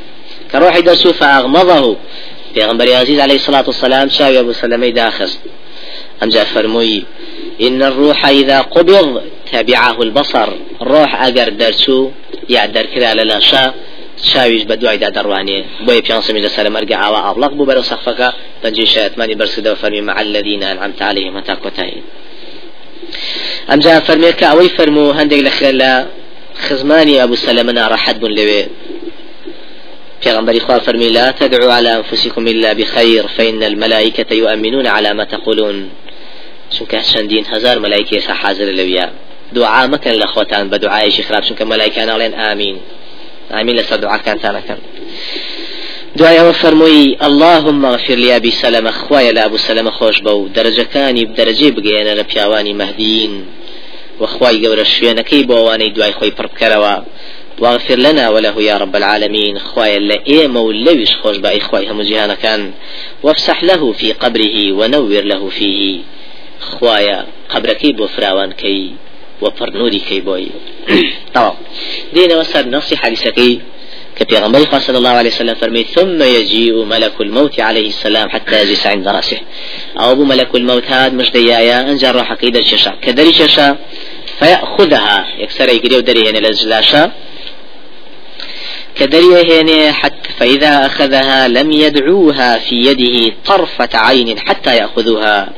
كروحي 0.53 0.83
درس 0.83 1.07
فأغمضه. 1.07 1.97
پیغمبر 2.55 2.95
عزيز 2.95 3.21
عليه 3.21 3.35
الصلاة 3.35 3.65
والسلام 3.67 4.09
شاوي 4.09 4.41
أبو 4.41 4.53
سلمة 4.53 4.89
داخل. 4.89 5.31
أنجا 6.23 6.45
فرموي 6.45 7.05
إن 7.61 7.83
الروح 7.83 8.27
إذا 8.27 8.61
قبض 8.61 9.23
تبعه 9.53 10.03
البصر. 10.03 10.49
روح 10.83 11.23
أجر 11.23 11.49
درسو 11.49 12.11
يا 12.49 12.67
دركرا 12.67 13.15
للاشا 13.15 13.75
شاویش 14.23 14.63
بە 14.63 14.73
دوای 14.73 14.99
دا 14.99 15.11
دەڕوانێ 15.11 15.59
بۆی 15.87 16.01
پیانسەمی 16.07 16.43
لەسەر 16.47 16.67
مەرگە 16.77 16.97
ئاوا 17.03 17.21
ئاڵق 17.27 17.53
بوو 17.55 17.67
بەرە 17.71 17.83
سەفەکە 17.91 18.29
پەنجی 18.63 18.87
شایەتمانی 18.93 19.35
بەرسدەوە 19.41 19.77
فەرمی 19.83 20.01
مع 20.01 20.21
الذين 20.21 20.63
أنعمت 20.63 21.03
عليهم 21.03 21.41
کۆتایی 21.65 22.03
ئەمجا 23.69 24.01
فەرمێت 24.07 24.37
کە 24.41 24.47
ئەوەی 24.51 24.69
فەرمو 24.77 25.13
هەندێک 25.19 25.41
لە 25.47 25.51
خێر 25.59 25.75
لە 25.83 25.93
خزمانی 26.65 27.21
ئەبوو 27.21 27.43
سەلەمە 27.47 27.73
ناڕەحەت 27.79 28.17
بوون 28.21 28.33
لەوێ 28.39 28.63
پیغمبر 30.23 30.59
خواه 30.59 30.79
فرمي 30.79 31.09
لا 31.09 31.31
تدعوا 31.31 31.73
على 31.73 31.91
أنفسكم 32.01 32.47
إلا 32.47 32.73
بخير 32.73 33.27
فإن 33.27 33.63
الملائكة 33.63 34.35
يؤمنون 34.35 34.87
على 34.87 35.15
ما 35.15 35.25
تقولون. 35.25 35.91
چونکە 36.77 36.99
چەندین 37.13 37.45
هزار 37.53 37.77
ملایکێ 37.85 38.19
سا 38.27 38.33
حاضر 38.43 38.69
لەویە 38.79 39.07
دوعا 39.55 39.87
مەکەن 39.93 40.15
لە 40.23 40.27
خۆتان 40.33 40.65
بە 40.71 40.77
دوعاەشی 40.85 41.23
خراپ 41.29 41.45
چونکە 41.49 41.65
ملایکان 41.73 42.09
ئاڵێن 42.13 42.35
ئامین 42.41 42.77
ئامین 43.51 43.77
لەسەر 43.81 43.99
دوعاکانتانەکەن 44.05 44.81
دوای 46.17 46.39
ئەوە 46.39 46.55
فەرمووی 46.63 47.17
اللهم 47.29 47.85
اغفر 47.85 48.15
لي 48.15 48.37
ابي 48.37 48.51
سلمة 48.51 48.91
خوایە 48.91 49.33
لە 49.37 49.39
ابو 49.49 49.59
سلمة 49.59 49.91
خۆش 49.91 50.17
بە 50.25 50.33
و 50.39 50.49
دەرەجەکانی 50.57 51.29
دەرەجێ 51.37 51.71
بگەێنە 51.77 52.15
لە 52.21 52.25
پیاوانی 52.31 52.75
مەهدین 52.81 53.33
وخوای 54.21 54.61
گەورە 54.63 54.87
شوێنەکەی 54.95 55.47
بۆ 55.49 55.55
ئەوانەی 55.59 55.93
دوای 55.97 56.13
خۆی 56.19 56.33
پڕبکەرەوە 56.39 56.95
واغفر 57.63 57.97
لنا 57.97 58.29
وله 58.29 58.63
يا 58.63 58.77
رب 58.77 58.97
العالمين 58.97 59.59
خويا 59.59 59.99
لئيم 59.99 60.57
ولوش 60.57 61.17
خوش 61.17 61.37
بأي 61.39 61.61
خوي 61.61 61.87
هم 61.87 62.03
جهانا 62.03 62.35
كان 62.35 62.73
وافسح 63.23 63.65
له 63.65 63.93
في 63.93 64.13
قبره 64.13 64.73
ونور 64.73 65.23
له 65.33 65.49
فيه. 65.49 66.01
خوايا 66.63 67.27
قبرك 67.49 67.87
بفراوان 67.87 68.53
كي 68.53 68.95
وبرنوري 69.43 69.99
كي 69.99 70.21
بوي 70.21 70.49
طبعا 71.35 71.57
دينا 72.13 72.37
وسر 72.37 72.69
نصي 72.69 72.97
حديثكي 72.97 73.61
كبيغمبر 74.17 74.79
صلى 74.79 74.99
الله 74.99 75.11
عليه 75.11 75.31
وسلم 75.31 75.55
فرمي 75.55 75.83
ثم 75.83 76.23
يجيء 76.23 76.85
ملك 76.85 77.21
الموت 77.21 77.61
عليه 77.61 77.89
السلام 77.89 78.29
حتى 78.29 78.63
يجلس 78.63 78.87
عند 78.87 79.09
راسه. 79.09 79.39
أو 80.01 80.13
أبو 80.13 80.25
ملك 80.25 80.55
الموت 80.55 80.85
هذا 80.91 81.15
مش 81.15 81.31
ديايا 81.31 81.91
أنجر 81.91 82.17
روح 82.17 82.33
قيد 82.33 82.61
ششا 82.61 82.93
كدري 83.03 83.33
ششا 83.33 83.77
فيأخذها 84.39 85.27
يكسر 85.39 85.69
يقري 85.69 85.97
ودري 85.97 86.31
هنا 86.31 86.39
لزلاشا 86.39 87.13
كدري 88.97 89.61
هنا 89.61 89.93
حتى 89.93 90.29
فإذا 90.39 90.87
أخذها 90.87 91.49
لم 91.49 91.73
يدعوها 91.73 92.59
في 92.59 92.75
يده 92.75 93.35
طرفة 93.47 93.89
عين 93.95 94.39
حتى 94.39 94.77
يأخذوها. 94.77 95.53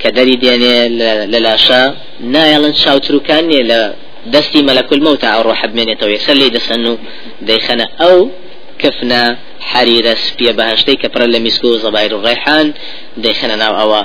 كدري 0.00 0.36
ديني 0.36 0.88
للاشا 1.32 1.96
نايلن 2.20 2.74
شاوترو 2.74 3.20
كان 3.20 3.94
دستي 4.26 4.62
ملك 4.62 4.92
الموت 4.92 5.24
أو 5.24 5.40
روح 5.42 5.66
بمينيتو 5.66 6.06
يسلي 6.06 6.48
دسنو 6.48 6.98
ديخنا. 7.42 7.88
أو 8.00 8.30
كفنا 8.78 9.38
حريرة 9.60 10.14
سبيا 10.14 10.52
بهشتي 10.52 10.94
كبر 10.94 11.22
لمسكو 11.26 11.76
زباير 11.76 12.12
الريحان 12.18 12.72
ديخنا 13.16 13.56
ناو 13.56 13.80
أوا 13.80 14.02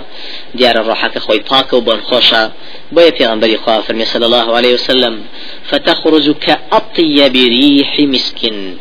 ديار 0.55 0.81
الروحة 0.81 1.07
كخوي 1.07 1.39
باكو 1.51 1.79
بون 1.81 2.01
خوشا. 2.01 2.51
بويا 2.91 3.09
پیغمبري 3.09 3.57
خواه 3.57 3.81
فرمي 3.81 4.05
صلى 4.05 4.25
الله 4.25 4.55
عليه 4.55 4.73
وسلم. 4.73 5.23
فتخرج 5.69 6.31
كأطيب 6.31 7.35
ريح 7.35 7.99
مسكن. 7.99 8.75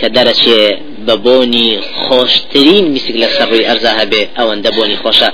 کە 0.00 0.06
دەرەچێ 0.16 0.62
بە 1.06 1.14
بۆنی 1.26 1.70
خۆشترین 2.04 2.84
میسک 2.94 3.14
لە 3.22 3.28
سەڕووی 3.36 3.66
ئەرزا 3.68 3.92
هەبێ 4.00 4.22
ئەوەندە 4.38 4.70
بۆنی 4.76 4.96
خۆشە. 5.02 5.30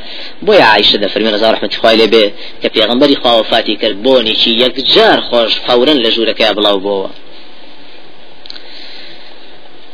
بۆیە 0.46 0.66
عیشە 0.74 0.96
دەفرمی 1.04 1.30
ڕزا 1.34 1.48
ڕحمەتی 1.54 1.78
خوای 1.80 1.96
لێ 2.00 2.06
بێ 2.12 2.24
کە 2.62 2.68
پێغمبەری 2.74 3.16
خواوەفاتی 3.22 3.74
کرد 3.80 3.96
بۆنێکی 4.06 4.52
یەکجار 4.62 5.18
خۆش 5.28 5.52
فورا 5.66 5.94
لە 6.04 6.10
ژوورەکەی 6.14 6.52
بڵاو 6.56 6.78
بۆەوە 6.84 7.10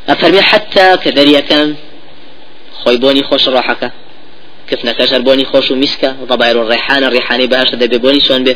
ئەفەرمی 0.09 0.41
حتا 0.49 0.87
کە 1.03 1.09
دەریەکەن 1.17 1.67
خۆی 2.79 2.97
بۆنی 3.03 3.23
خۆش 3.29 3.43
ڕاحەکە 3.55 3.89
کفنەکەش 4.69 5.09
هەر 5.15 5.21
بۆنی 5.27 5.45
خۆش 5.51 5.67
و 5.71 5.75
میسکە 5.81 6.09
ڕبایڕ 6.29 6.57
ڕێحانە 6.71 7.07
ڕێحانی 7.15 7.47
باشە 7.53 7.75
دەبێ 7.81 7.97
بۆنی 8.05 8.21
چۆن 8.27 8.41
بێ. 8.45 8.55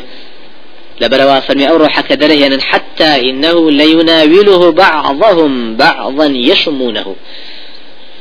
لبروا 1.00 1.40
فرمي 1.40 1.68
أو 1.70 1.76
روح 1.76 2.00
كدره 2.00 2.58
حتى 2.60 3.30
إنه 3.30 3.70
ليناوله 3.70 4.72
بعضهم 4.72 5.76
بعضا 5.76 6.26
يشمونه. 6.26 7.16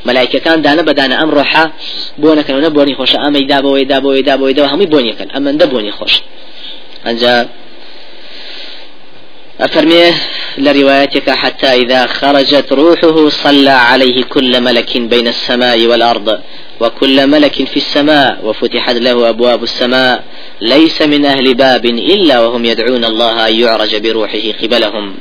ملائكة 0.06 0.40
كان 0.40 0.62
دانا 0.62 0.82
بدانا 0.82 1.24
أم 1.24 1.30
روحا 1.30 1.72
بونا 2.18 2.42
كانوا 2.42 2.62
نبوني 2.62 2.96
خوش 2.96 3.16
أما 3.16 3.40
يدابو 3.40 3.76
يدابو 3.76 4.12
يدابو 4.12 4.48
يدابو 4.48 4.74
هم 4.74 4.82
يبوني 4.82 5.14
كان 5.14 5.32
أما 5.32 5.52
ندبوني 5.52 5.92
خوش. 5.92 6.22
أنجا 7.08 7.50
أفرميه 9.62 10.14
لروايتك 10.58 11.30
حتى 11.30 11.68
إذا 11.68 12.06
خرجت 12.06 12.74
روحه 12.74 13.30
صلى 13.30 13.70
عليه 13.70 14.24
كل 14.24 14.62
ملك 14.62 14.98
بين 14.98 15.28
السماء 15.28 15.88
والأرض. 15.88 16.40
وكل 16.84 17.28
ملك 17.28 17.56
في 17.72 17.78
السماء 17.78 18.40
وفتحت 18.44 18.96
له 18.96 19.30
أبواب 19.30 19.64
السماء 19.64 20.24
ليس 20.62 21.02
من 21.02 21.26
أهل 21.26 21.54
باب 21.54 21.86
إلا 21.86 22.40
وهم 22.40 22.66
يدعون 22.66 23.06
الله 23.06 23.48
أن 23.48 23.54
يعرج 23.56 23.96
بروحه 23.96 24.46
قبلهم. 24.62 25.16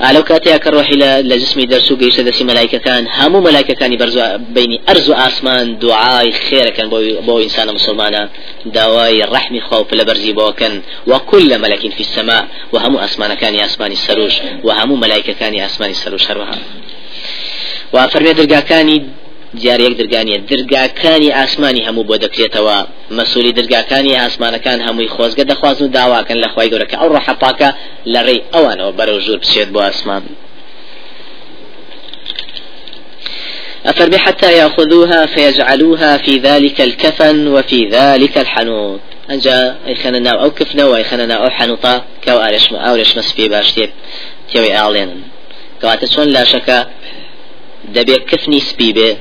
على 0.00 0.22
كاتيا 0.22 0.56
كروحي 0.56 0.94
لجسمي 1.30 1.64
درسو 1.66 1.96
قيش 1.96 2.20
دسي 2.20 2.44
ملائكة 2.44 2.78
كان 2.78 3.08
همو 3.18 3.40
ملائكة 3.40 3.74
كان 3.74 3.96
برزو 3.96 4.22
بيني 4.38 4.80
أرزو 4.88 5.12
آسمان. 5.12 5.78
دعاء 5.78 6.30
خير 6.30 6.68
كان 6.70 6.88
بو, 6.88 7.20
بو 7.26 7.38
إنسان 7.38 7.74
مسلمان. 7.74 8.28
دواي 8.66 9.24
الرحم 9.24 9.60
خوف 9.60 9.94
لبرزي 9.94 10.32
بو 10.32 10.52
كان 10.52 10.82
وكل 11.06 11.58
ملك 11.58 11.80
في 11.80 12.00
السماء. 12.00 12.46
وهمو 12.72 12.98
أسمان 12.98 13.34
كان 13.34 13.60
أسمان 13.60 13.92
السروش. 13.92 14.34
وهمو 14.64 14.96
ملائكة 14.96 15.32
كان 15.32 15.60
أسمان 15.60 15.90
السروش 15.90 16.30
هروها. 16.30 16.58
وفرمي 17.92 18.32
درقا 18.32 18.60
كاني 18.60 19.06
یەک 19.54 19.94
درگانیە 20.00 20.38
درگاکانی 20.50 21.30
ئاسمانی 21.38 21.82
هەموو 21.88 22.08
بۆ 22.08 22.16
دەکرێتەوە. 22.24 22.78
مەسوولی 23.18 23.52
درگاکانی 23.58 24.18
ئاسمانەکان 24.22 24.78
هەمووی 24.86 25.08
خۆزگە 25.14 25.44
دەخوازن 25.50 25.84
و 25.84 25.88
داواکەن 25.88 26.38
لە 26.44 26.48
خی 26.52 26.68
گەورەکە. 26.70 26.96
ئەو 27.00 27.08
ڕەحەپاکە 27.16 27.68
لە 28.12 28.20
ڕێی 28.26 28.40
ئەوانەوە 28.52 28.92
بەرەو 28.98 29.18
ژوور 29.24 29.38
بچێت 29.42 29.68
بۆ 29.74 29.80
ئاسمان 29.86 30.22
أفرمي 33.86 34.18
حتى 34.18 34.52
يأخذوها 34.52 35.26
فيجعلوها 35.26 36.16
في 36.16 36.38
ذلك 36.38 36.80
الكفن 36.80 37.48
وفي 37.48 37.88
ذلك 37.88 38.38
الحنوط. 38.38 39.00
أنجا 39.30 39.76
خننا 40.02 40.30
أو 40.30 40.50
كفنا 40.50 40.84
ويخننا 40.84 41.34
أو 41.34 41.50
حنوطا 41.50 42.04
كو 42.24 42.38
أرش 42.38 42.72
أو 42.72 42.94
رش 42.94 43.16
مسبي 43.18 43.48
باشتيب 43.48 43.90
تيوي 44.52 44.76
أعلن 44.76 45.10
كواتا 45.80 46.06
شون 46.06 46.28
لا 46.28 46.44
شك 46.44 46.86
دبي 47.94 48.16
كفني 48.16 48.60
سبي 48.60 48.92
به 48.92 49.16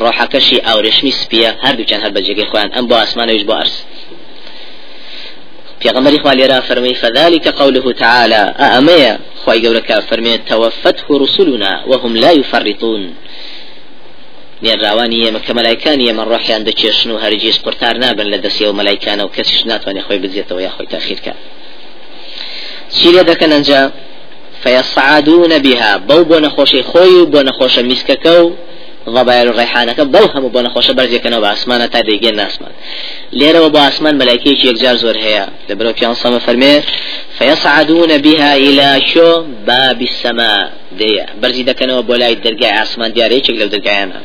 ڕۆحەکەشی 0.00 0.58
ئاورێشمی 0.66 1.12
سپیە 1.20 1.50
هەردووچەند 1.64 2.02
هەر 2.04 2.12
بەجێگەی 2.16 2.48
خۆیان 2.50 2.70
ئەم 2.76 2.84
بۆ 2.88 2.94
ئاسمانەویش 3.02 3.44
بۆ 3.48 3.54
ئەرس 3.58 3.76
پیغمبر 5.82 6.12
إخوة 6.16 6.32
ليرا 6.34 6.60
فرمي 6.60 6.94
فذلك 6.94 7.48
قوله 7.48 7.92
تعالى 7.92 8.54
أأمية 8.66 9.18
خواهي 9.44 9.66
قولك 9.66 10.00
فرمي 10.00 10.38
توفته 10.38 11.08
رسلنا 11.10 11.82
وهم 11.86 12.16
لا 12.16 12.30
يفرطون 12.30 13.14
نێراوانی 14.62 15.18
ئێمە 15.24 15.40
کە 15.46 15.52
مەلایکانی 15.58 16.08
ئێمە 16.08 16.24
ڕۆحیان 16.30 16.62
دەچێشن 16.68 17.08
و 17.10 17.18
هەرگیز 17.24 17.56
قورتار 17.64 17.96
نابن 17.98 18.26
لە 18.32 18.38
دەستی 18.44 18.62
و 18.62 18.72
مەلایکانە 18.80 19.22
و 19.24 19.30
کەسیش 19.36 19.62
ناتوانێت 19.66 20.04
خۆی 20.06 20.20
بزیێتەوە 20.24 20.60
یا 20.66 20.70
خۆی 20.76 20.88
تاخیرکە 20.94 21.34
چی 22.96 23.08
لێ 23.14 23.22
دەکەن 23.30 23.50
ئەنجا 23.54 23.90
فيصعدون 24.62 25.58
بها. 25.58 25.98
بو 25.98 26.24
بو 26.24 26.38
نخوشي 26.38 26.82
خوي 26.82 27.24
بو 27.24 27.42
نخوش 29.08 29.10
مسككو 29.10 29.10
ضبائر 29.10 29.50
الريحانة 29.50 29.92
بوهم 29.92 30.48
بنا 30.48 30.68
خوش 30.68 30.90
برزي 30.90 31.18
كانوا 31.18 31.40
بأسمان 31.40 31.90
تا 31.90 32.00
ديجين 32.00 32.40
أسمان. 32.40 32.72
ليرة 33.32 33.60
وبو 33.60 33.78
أسمان 33.78 34.18
ملائكة 34.18 34.48
يكجار 34.48 34.96
زور 34.96 35.16
هي 35.16 35.48
لبرو 35.70 35.92
في 35.92 36.14
صلى 36.14 36.40
فرمي 36.40 36.82
فيصعدون 37.38 38.18
بها 38.18 38.56
إلى 38.56 39.02
شو 39.14 39.42
باب 39.66 40.02
السماء 40.02 40.72
دي 40.98 41.22
برزي 41.42 41.62
دكنا 41.62 41.98
وبولاي 41.98 42.34
درجع 42.34 42.82
أسمان 42.82 43.12
دياري 43.12 43.38
يشك 43.38 43.50
لو 43.50 43.66
درجعنا 43.66 44.20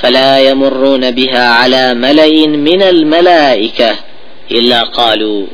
فلا 0.00 0.40
يمرون 0.40 1.10
بها 1.10 1.48
على 1.48 1.94
ملأ 1.94 2.46
من 2.46 2.82
الملائكة 2.82 3.96
إلا 4.50 4.82
قالوا 4.82 5.46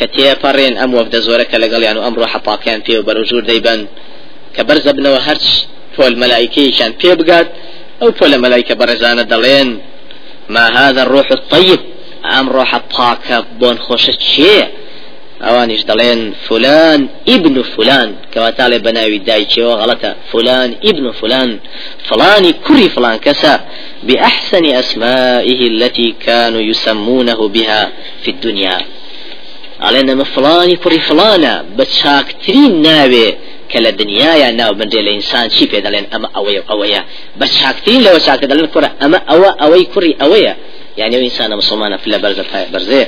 كتيا 0.00 0.34
فرين 0.34 0.78
أم 0.78 0.94
وفد 0.94 1.16
زورك 1.16 1.54
لقال 1.54 1.82
يعني 1.82 2.06
أمر 2.06 2.26
حطا 2.26 2.56
كان 2.56 2.82
فيه 2.82 3.00
برجور 3.00 3.44
ديبان 3.44 3.86
كبرز 4.56 4.88
ابن 4.88 5.06
وهرش 5.06 5.64
فول 5.96 6.18
ملائكي 6.18 6.70
كان 6.70 6.92
فيه 7.00 7.14
بقاد 8.00 8.02
أو 8.02 8.12
فول 8.12 8.38
ملائكة 8.38 8.74
برزانة 8.74 9.22
دلين 9.22 9.78
ما 10.48 10.88
هذا 10.88 11.02
الروح 11.02 11.30
الطيب؟ 11.32 11.78
أم 12.38 12.48
روح 12.50 12.80
باكا 12.98 13.44
بون 13.60 13.78
خوشت 13.78 14.20
شيء 14.20 14.68
أوانيش 15.42 15.84
دلين 15.84 16.34
فلان 16.48 17.08
ابن 17.28 17.62
فلان. 17.62 18.14
كما 18.32 18.50
تعالى 18.50 18.78
بناوي 18.78 19.18
دايتشي 19.18 19.62
غلطة. 19.64 20.14
فلان 20.32 20.74
ابن 20.84 21.12
فلان. 21.12 21.58
فلان 22.04 22.52
كري 22.52 22.88
فلان 22.88 23.16
كسا. 23.16 23.60
بأحسن 24.02 24.66
أسمائه 24.66 25.68
التي 25.68 26.14
كانوا 26.26 26.60
يسمونه 26.60 27.48
بها 27.48 27.92
في 28.22 28.30
الدنيا. 28.30 28.78
علينا 29.80 30.24
فلاني 30.24 30.76
كري 30.76 30.98
فلانا. 30.98 31.64
بتشاكترين 31.76 32.82
ناوي. 32.82 33.34
كلا 33.72 33.90
دنيا 33.90 34.34
يا 34.34 34.50
ناو 34.50 34.74
من 34.74 34.88
دي 34.88 35.00
الإنسان 35.00 35.50
شي 35.50 35.66
في 35.66 35.80
دلين 35.80 36.06
أما 36.14 36.28
أويا 36.36 36.62
أويا 36.70 37.04
بتشاكترين 37.36 38.02
لو 38.02 38.18
شاك 38.18 38.44
دلين 38.44 38.66
كرة 38.66 38.92
أما 39.02 39.18
أوا 39.30 39.50
أوي 39.64 39.84
كري 39.84 40.16
أويا 40.22 40.56
يعني 40.96 41.24
إنسان 41.24 41.56
مسلمان 41.56 41.96
في 41.96 42.18
برزة 42.18 42.44
برزة 42.72 43.06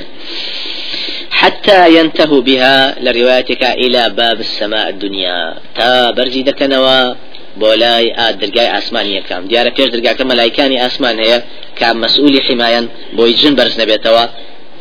حتى 1.31 1.99
ينتهوا 1.99 2.41
بها 2.41 2.95
لروايتك 3.03 3.63
إلى 3.63 4.09
باب 4.09 4.39
السماء 4.39 4.89
الدنيا 4.89 5.55
تا 5.75 6.11
برزي 6.11 6.41
دكنوا 6.41 7.13
بولاي 7.57 8.13
آد 8.17 8.39
درقاي 8.39 8.77
آسمانية 8.77 9.21
كام 9.21 9.47
ديارة 9.47 9.69
فيش 9.69 9.89
درقاك 9.89 10.21
ملايكاني 10.21 10.85
آسمان 10.85 11.19
هي 11.19 11.43
كام 11.75 12.01
مسؤول 12.01 12.41
حمايا 12.41 12.87
بوي 13.13 13.33
جن 13.33 13.55
برز 13.55 13.81
نبيتوا 13.81 14.25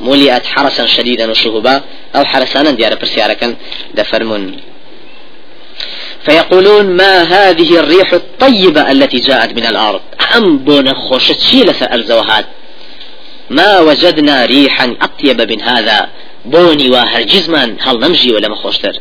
ملئت 0.01 0.47
حرسا 0.47 0.87
شديدا 0.87 1.31
وشهبا 1.31 1.83
أو 2.17 2.25
حرسانا 2.25 2.71
ديارة 2.71 2.95
برسيارة 2.95 3.57
دفرمون 3.95 4.57
فيقولون 6.25 6.87
ما 6.87 7.23
هذه 7.23 7.81
الريح 7.81 8.13
الطيبة 8.13 8.91
التي 8.91 9.19
جاءت 9.19 9.53
من 9.57 9.67
الأرض؟ 9.67 10.01
أم 10.37 10.59
بون 10.59 10.95
خوشت 10.95 11.41
شيلة 11.41 11.75
الزوهات؟ 11.93 12.47
ما 13.51 13.81
وجدنا 13.81 14.45
ريحا 14.45 14.97
أطيب 15.03 15.53
من 15.53 15.63
هذا. 15.63 16.09
بوني 16.45 16.91
وهرجز 16.91 17.51
من 17.51 17.77
هل 17.81 18.01
نمجي 18.01 18.33
ولا 18.33 18.49
مخوشتر 18.49 19.01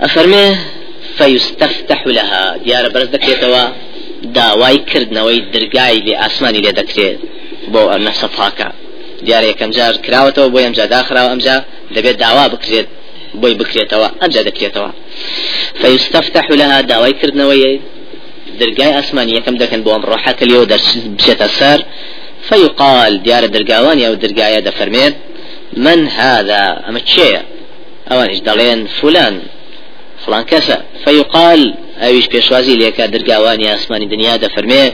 أفرمي 0.00 0.56
فيستفتح 1.18 2.06
لها. 2.06 2.56
ديار 2.56 2.88
برز 2.88 3.06
دكريتوا 3.06 3.68
داوای 4.22 4.78
کردنەوەی 4.90 5.40
دەرگای 5.54 5.96
لێ 6.06 6.14
ئاسمانی 6.22 6.60
لێ 6.64 6.72
دەکرێت 6.80 7.18
بۆ 7.72 7.82
نەفسە 8.06 8.28
پاکە 8.36 8.68
دیارە 9.26 9.46
یەکەم 9.52 9.70
جار 9.76 9.94
کراوەتەوە 10.04 10.48
بۆ 10.52 10.58
ئەمجا 10.64 10.86
داخراوە 10.94 11.30
ئەمجا 11.32 11.56
دەبێت 11.94 12.16
داوا 12.24 12.46
بکرێت 12.54 12.88
بۆی 13.40 13.54
بکرێتەوە 13.60 14.08
ئەمجا 14.20 14.42
دەکرێتەوە 14.48 14.90
فيستفتح 15.80 16.46
لها 16.60 16.82
داوای 16.82 17.14
کردنەوەی 17.20 17.80
دەرگای 18.60 18.92
ئاسمانی 18.96 19.32
یەکەم 19.38 19.56
دەکەن 19.62 19.80
بۆ 19.84 19.90
ئەم 19.94 20.02
ڕۆحەکە 20.10 20.44
لێەوە 20.50 20.66
دەبچێتە 20.72 21.48
سەر 21.58 21.80
فيقال 22.48 23.22
ديار 23.22 23.46
درقاوان 23.46 24.02
أو 24.02 24.14
درقايا 24.14 24.60
دفرميت 24.60 25.14
من 25.76 26.08
هذا؟ 26.08 26.84
أما 26.88 26.98
تشيء 26.98 27.38
أوانيش 28.12 28.40
دلين 28.40 28.86
فلان 28.86 29.42
فلان 30.26 30.42
كسا. 30.42 30.84
فيقال 31.04 31.74
أيش 32.02 32.26
بيشوازي 32.26 32.76
ليك 32.76 33.00
درقاوان 33.00 33.60
يا 33.60 33.74
أسماني 33.74 34.06
دنيا 34.06 34.36
دفرمي 34.36 34.92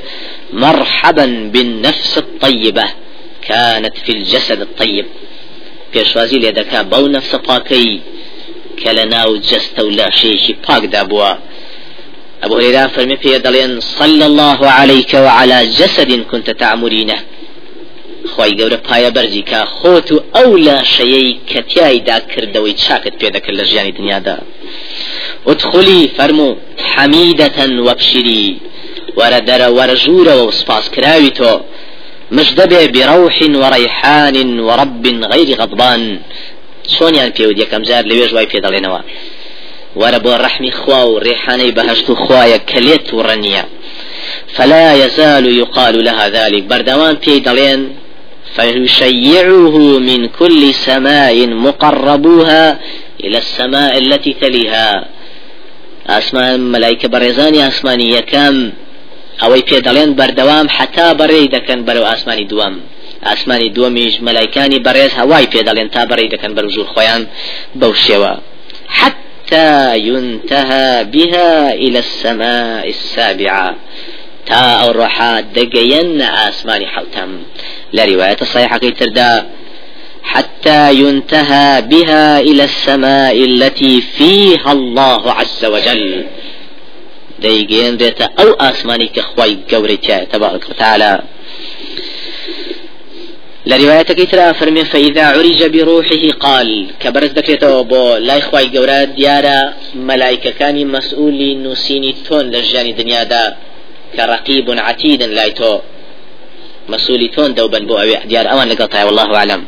مرحبا 0.52 1.50
بالنفس 1.52 2.18
الطيبة 2.18 2.84
كانت 3.42 3.98
في 3.98 4.12
الجسد 4.12 4.60
الطيب. 4.60 5.06
بيشوازي 5.94 6.38
ليدكا 6.38 6.82
بو 6.82 7.06
كلنا 8.82 9.20
جست 9.50 9.80
ولا 9.80 10.10
شيء 10.10 10.56
باك 10.68 10.84
دابوا 10.84 11.32
أبو 12.44 12.54
هريرة 12.56 12.86
فرمي 12.86 13.16
في 13.16 13.38
دلين 13.38 13.80
صلى 13.80 14.26
الله 14.26 14.60
عليك 14.78 15.12
وعلى 15.14 15.66
جسد 15.66 16.10
كنت 16.30 16.50
تعمرينه. 16.50 17.18
خی 18.34 18.52
گەورە 18.58 18.78
پایە 18.88 19.10
بەرجی 19.16 19.42
کا 19.50 19.60
خۆت 19.76 20.08
و 20.12 20.18
ئەو 20.34 20.50
لاشەیەی 20.66 21.36
کە 21.50 21.60
تایدا 21.74 22.18
کردەوەی 22.32 22.78
چاکت 22.84 23.14
پێ 23.20 23.28
دەکرد 23.36 23.56
لە 23.60 23.64
ژیانی 23.70 23.92
دنیادا 23.98 24.36
ادخلی 25.46 26.02
فەرمو 26.16 26.48
حەمیدەتەن 26.92 27.72
وەبشری 27.86 28.46
وەرە 29.18 29.40
دەرە 29.48 29.68
وەرەژوورەوە 29.76 30.44
و 30.46 30.56
سپاس 30.60 30.84
کراوی 30.94 31.32
تۆ 31.38 31.52
مجدبه 32.38 32.86
بروح 32.94 33.36
وريحان 33.62 34.60
ورب 34.60 35.06
غير 35.32 35.48
غضبان. 35.60 36.02
چۆنیان 36.94 37.30
پێوت؟ 37.36 37.56
یەکەم 37.62 37.82
جار 37.88 38.04
لەوێ 38.10 38.26
ژوای 38.30 38.46
پێ 38.50 38.58
دەڵێنەوە 38.64 39.00
وەرە 40.00 40.18
بۆ 40.24 40.32
ڕەحمی 40.44 40.72
خوا 40.80 41.00
و 41.08 41.20
ڕێحانەی 41.26 41.74
بەهشت 41.76 42.06
و 42.10 42.14
خوایە 42.22 42.58
کەلێت 42.70 43.06
و 43.14 43.22
ڕەنیە. 43.28 43.64
فلا 44.56 44.86
يزال 45.02 45.46
يقال 45.62 46.04
لها 46.06 46.26
ذلك. 46.28 46.62
بردوان 46.70 47.14
بي 47.22 47.40
دلين 47.40 47.80
فيشيعه 48.56 49.76
من 50.08 50.20
كل 50.38 50.74
سماء 50.74 51.46
مقربوها 51.46 52.78
إلى 53.24 53.38
السماء 53.38 53.98
التي 53.98 54.32
تليها. 54.42 54.88
أسمان 56.18 56.60
ملائكة 56.60 57.08
بريزاني 57.08 57.68
أسماني 57.68 58.10
يكام 58.10 58.72
أو 59.42 59.52
پێدەڵێن 59.68 60.10
بەردەوام 60.18 60.66
حتا 60.76 61.08
بەڕێی 61.20 61.50
دەکەن 61.54 61.80
بەرەو 61.86 62.08
ئاسمانی 62.10 62.46
دووەم. 62.50 62.74
ئاسمانی 63.30 63.72
دووەمیش 63.76 64.14
مەلایکانی 64.26 64.82
بەڕێز 64.86 65.12
هەوای 65.20 65.46
پێدەڵێن 65.52 65.88
تا 65.94 66.02
بەڕێی 66.10 66.32
دەکەن 66.34 66.52
بەرە 66.56 66.68
ژوور 66.74 66.88
خۆیان 66.94 67.22
بەو 67.80 67.92
شێوە. 68.04 68.32
حتى 68.98 69.98
ينتهى 70.08 71.04
بها 71.14 71.52
إلى 71.84 71.98
السماء 72.06 72.84
السابعة. 72.94 73.74
تا 74.46 74.62
أو 74.82 74.90
روحات 74.90 75.44
دقين 75.54 76.22
آسماني 76.22 76.86
حوتم 76.86 77.30
لرواية 77.92 78.36
صحيحة 78.54 78.78
تردا 78.78 79.46
حتى 80.22 80.94
ينتهى 80.94 81.82
بها 81.82 82.40
إلى 82.40 82.64
السماء 82.64 83.36
التي 83.50 84.00
فيها 84.00 84.72
الله 84.72 85.22
عز 85.32 85.64
وجل. 85.64 86.24
ديجين 87.38 87.96
ريتا 87.96 88.28
أو 88.40 88.52
آسماني 88.52 89.06
كخوي 89.06 89.58
قوريتا 89.72 90.24
تبارك 90.24 90.70
وتعالى 90.70 91.20
لرواية 93.66 94.02
كيترا 94.02 94.52
فرمي 94.52 94.84
فإذا 94.84 95.24
عرج 95.24 95.64
بروحه 95.64 96.30
قال 96.40 96.86
كبرز 97.00 97.30
دكريتا 97.30 97.80
بو 97.80 98.16
لا 98.16 98.38
إخوي 98.38 98.78
قورا 98.78 99.04
ديارا 99.04 99.74
ملائكة 99.94 100.50
كان 100.50 100.86
مسؤولي 100.86 101.54
نسيني 101.54 102.12
تون 102.28 102.50
لجاني 102.50 102.92
دنيا 102.92 103.22
دا 103.24 103.56
كرقيب 104.16 104.70
عتيد 104.70 105.22
لايتو 105.22 105.78
مسؤولي 106.88 107.28
تون 107.28 107.54
دوبا 107.54 107.78
بو 107.78 107.96
أبي 107.96 108.16
ديار 108.30 108.50
أوان 108.52 108.68
لقطع 108.68 109.04
والله 109.04 109.36
أعلم. 109.36 109.64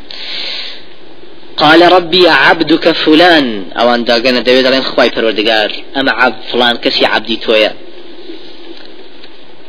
قال 1.57 1.91
ربي 1.91 2.29
عبدك 2.29 2.91
فلان. 2.91 3.65
أو 3.79 3.95
أن 3.95 4.03
داقنا 4.03 4.39
دويد 4.39 4.67
لين 4.67 4.81
خواي 4.81 5.09
پروردگار 5.09 5.71
أما 5.97 6.11
عبد 6.11 6.43
فلان 6.51 6.75
كسي 6.77 7.05
عبدي 7.05 7.35
تويا؟ 7.35 7.73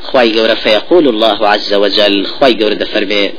خواي 0.02 0.40
قورا 0.40 0.54
فيقول 0.54 1.08
الله 1.08 1.48
عز 1.48 1.74
وجل 1.74 2.26
خواي 2.26 2.54
قورا 2.62 2.74
دفرمي 2.74 3.30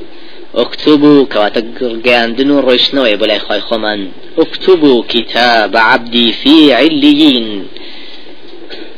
اكتبوا 0.56 1.26
كواتك 1.26 1.66
قاندنو 2.06 2.60
روشنوي 2.60 3.16
بلاي 3.16 3.40
خواي 3.40 3.62
خمان 3.62 4.12
اكتبوا 4.38 5.04
كتاب 5.10 5.78
عبدي 5.78 6.34
في 6.34 6.74
عليين 6.74 7.68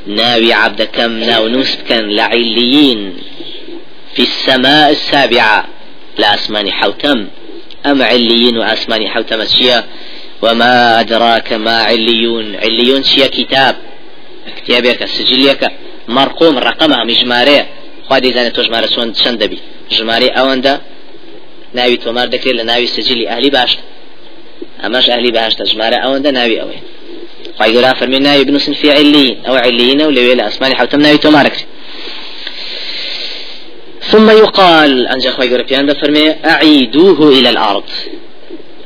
ناوي 0.08 0.54
عبدكم 0.54 1.12
ناو 1.12 1.48
نوسكن 1.48 2.08
لعليين 2.08 3.14
في 4.14 4.22
السماء 4.22 4.92
السابعة. 4.92 5.68
لأسمان 6.18 6.72
حوتم. 6.72 7.28
أم 7.86 8.02
عليين 8.02 8.58
وأسمان 8.58 9.08
حوتم 9.08 9.42
الشيا 9.42 9.84
وما 10.42 11.00
أدراك 11.00 11.54
ما 11.54 11.78
عليون 11.78 12.56
عليون 12.56 13.04
شيا 13.04 13.28
كتاب 13.28 13.76
كتابك 14.58 15.06
سجليك 15.06 15.68
مرقوم 16.08 16.58
رقمها 16.58 17.04
مجمارية 17.04 17.68
خوادي 18.10 18.34
زاني 18.34 18.50
تو 18.50 18.62
جمارة 18.62 19.14
شندبي 19.14 19.58
جماري 19.92 20.28
أوندا 20.28 20.82
ناوي 21.74 21.98
تومار 21.98 22.28
دكري 22.28 22.54
لناوي 22.54 22.88
سجلي 22.88 23.30
أهلي 23.30 23.50
باشت 23.50 23.80
أماش 24.86 25.10
أهلي 25.10 25.32
باشت 25.32 25.62
جمارة 25.62 25.96
أوندا 25.96 26.32
ناوي 26.32 26.62
أوي 26.62 26.76
خواهي 27.58 27.78
قرا 27.78 27.94
فرمي 27.94 28.20
ناوي 28.20 28.44
بنوسن 28.44 28.74
في 28.74 28.92
عليين 28.92 29.46
أو 29.48 29.56
عليين 29.56 30.02
أو 30.02 30.10
لويل 30.10 30.42
أسماني 30.42 30.76
حوتم 30.76 31.02
ناوي 31.02 31.18
تومارك 31.18 31.66
ثم 34.02 34.30
يقال 34.30 35.08
أنجا 35.08 35.32
خوي 35.32 35.54
قربيان 35.54 35.94
فرمي 35.94 36.36
أعيدوه 36.46 37.30
إلى 37.30 37.50
الأرض. 37.50 37.84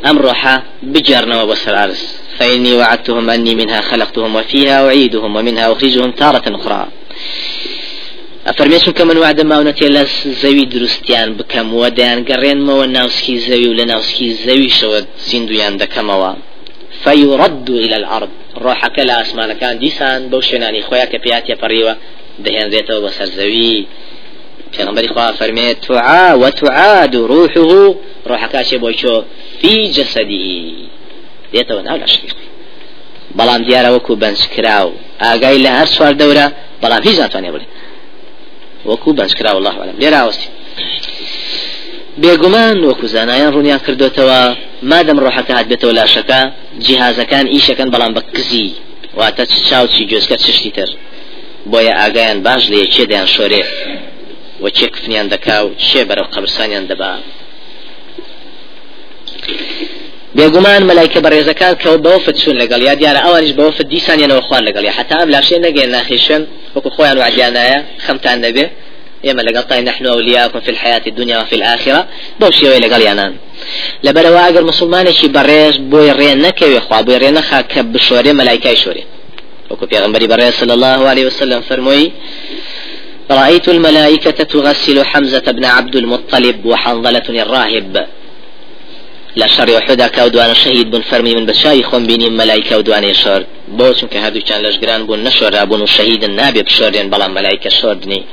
أم 0.06 0.18
روحا 0.18 0.64
بجرنا 0.84 1.44
وبصر 1.44 1.72
العرس 1.72 2.22
فإني 2.38 2.74
وعدتهم 2.74 3.30
أني 3.30 3.56
منها 3.56 3.82
خلقتهم 3.82 4.36
وفيها 4.36 4.86
أعيدهم 4.88 5.36
ومنها 5.36 5.72
أخرجهم 5.72 6.12
تارة 6.12 6.56
أخرى. 6.56 6.88
ئەفەرمێچون 8.48 8.94
کە 8.98 9.04
من 9.10 9.18
وعدە 9.24 9.44
ماونەتێ 9.52 9.88
لە 9.96 10.04
زەوی 10.42 10.66
دروستیان 10.74 11.30
بکەم 11.38 11.68
و 11.74 11.84
دەیان 11.98 12.20
گەڕێنمەوە 12.30 12.86
ناوسکی 12.98 13.36
زەوی 13.48 13.68
و 13.70 13.78
لە 13.80 13.86
ناوسکی 13.92 14.28
زەویشەوە 14.46 15.00
زیندویان 15.28 15.74
دەکەمەوە 15.84 16.32
فيرد 17.04 17.70
إلى 17.84 17.96
الأرض. 18.02 18.32
ڕۆحەکە 18.64 19.02
لە 19.10 19.14
ئاسمانەکان 19.20 19.76
دیسان 19.84 20.20
بەو 20.32 20.42
شوێنانی 20.48 20.82
خۆیان 20.88 21.10
کە 21.12 21.18
پێات 21.26 21.46
پەڕیوە 21.62 21.94
دەهێنرێتەوە 22.46 23.00
بە 23.06 23.10
سەرزەوی 23.18 23.78
پێغمبەری 24.74 25.10
خوا 25.14 25.28
فەرمێت 25.40 25.78
توعا 25.88 26.28
وتعاد 26.44 27.16
روحه. 27.32 27.96
ڕۆحەکە 28.30 28.62
چێ 28.70 28.78
بۆی 28.84 28.96
چۆ 29.02 29.14
في 29.60 29.74
جسده. 29.96 30.48
دێتەوە 31.54 31.82
ناو 31.88 31.98
لەشکی 32.04 32.30
بەڵام 33.38 33.62
دیارە 33.68 33.90
وەکو 33.96 34.14
بەنج 34.24 34.40
کراو 34.54 34.90
ئاگای 35.24 35.58
لە 35.66 35.72
هەر 35.80 35.88
سوار 35.96 36.14
دەورە 36.22 36.46
بەڵام 36.82 37.02
هیچ 37.08 37.18
ناتوانێ 37.24 37.50
بڵێ 37.54 37.68
وەکو 38.86 39.10
بەنجکرا 39.18 39.52
الله 39.58 39.76
علم 39.82 39.96
لێرا 40.02 40.20
ئاوستی. 40.24 40.50
بێگومان 42.22 42.78
وەکو 42.90 43.06
زانایان 43.14 43.52
ڕوونیان 43.56 43.82
کردوتەوە 43.86 44.42
مادەم 44.92 45.18
ڕۆحەکە 45.24 45.54
هات 45.58 45.68
بێتەوە 45.72 45.94
لاشەکە 46.00 46.42
جیهازەکان 46.86 47.46
ئیشەکەن 47.54 47.90
بەڵام 47.94 48.12
بە 48.16 48.22
کزی. 48.36 48.68
واتە 49.20 49.44
چاوچی 49.70 50.04
جۆزکە 50.12 50.38
چشتی 50.44 50.72
تر. 50.78 50.90
بۆیە 51.72 51.94
ئاگایان 52.00 52.40
باش 52.46 52.64
لێ 52.72 52.82
چێ 52.94 53.04
دەیان 53.12 53.30
شۆرێ. 53.36 53.64
و 54.64 54.70
چێ 54.78 54.88
کفنیان 54.94 55.28
دەکا 55.34 55.58
و 55.66 55.70
چێ 55.88 56.02
بەرەو 56.10 56.28
قبرسانیان 56.34 56.86
دەبا. 56.92 57.12
بێگومان 60.38 60.82
مەلایکە 60.90 61.20
بەڕێزەکان 61.26 61.74
کە 61.82 61.90
بەوفت 62.06 62.36
چون 62.42 62.56
لەگەڵ 62.62 62.82
یا 62.90 62.94
دیارە 63.00 63.22
ئەوانش 63.26 63.52
بەوفت 63.60 63.86
دیسانیانەوە 63.94 64.44
خوار 64.48 64.64
لەگەڵ 64.68 64.86
حتا 64.98 65.16
ئەم 65.22 65.30
لاشێ 65.36 65.58
نەگەێن 65.66 65.90
ناخیشن. 65.96 66.42
وەکو 66.78 66.90
خۆیان 66.96 67.18
وعدیانایە 67.22 67.80
خەمتان 68.06 68.38
دەبێ 68.46 68.66
ئێمە 69.26 69.42
لەگەڵ 69.48 69.66
تای 69.70 69.82
نحن 69.90 70.06
أولياءكم 70.06 70.60
في 70.60 70.72
الحياة 70.72 71.02
الدنيا 71.08 71.38
وفي 71.42 71.56
الآخرة. 71.56 72.02
بەو 72.42 72.52
شێوەیە 72.60 72.80
لەگەڵ 72.86 73.02
یانان 73.10 73.34
لەبەرەوە 74.06 74.42
ئەگەر 74.48 74.64
مسلمانێکی 74.72 75.28
بەڕێز 75.36 75.76
بۆی 75.92 76.10
ڕێ 76.20 76.32
نەکەوێ 76.46 76.80
خوا 76.86 77.00
بۆی 77.08 77.20
ڕێ 77.24 77.32
نەخا 77.38 77.60
کە 77.72 77.82
بشۆرێ 77.94 78.32
مەلایکای 78.40 78.78
شۆرێ 78.84 79.04
وەکو 79.70 79.86
پێغمبەری 79.92 80.28
بەڕێز 80.32 80.54
صلى 80.62 80.74
الله 80.78 81.00
عليه 81.12 81.26
وسلم 81.30 81.62
فرمووی 81.70 82.12
رأيت 83.32 83.70
الملائكة 83.70 84.44
تغسل 84.44 84.98
حمزة 85.04 85.52
بن 85.58 85.66
عبد 85.66 85.96
المطلب 85.96 86.66
وحنظلة 86.66 87.28
الراهب. 87.30 88.08
لا 89.38 89.48
شر 89.48 89.70
وحدا 89.72 90.08
كودوان 90.08 90.54
شهيد 90.54 90.92
بن 90.92 91.02
فرمي 91.02 91.34
من 91.36 91.46
بشاي 91.46 91.84
خون 91.84 92.04
بيني 92.10 92.30
ملائكة 92.30 92.78
ودوان 92.78 93.04
يشور 93.04 93.42
بوشن 93.68 94.08
كهدو 94.08 94.40
كان 94.48 94.62
لشقران 94.66 95.06
بون 95.08 95.24
نشور 95.24 95.66
بون 95.66 95.86
شهيد 95.86 96.24
النابي 96.24 96.62
بشورين 96.62 97.10
بلا 97.10 97.28
ملائكة 97.28 97.70
شوردني. 97.70 98.24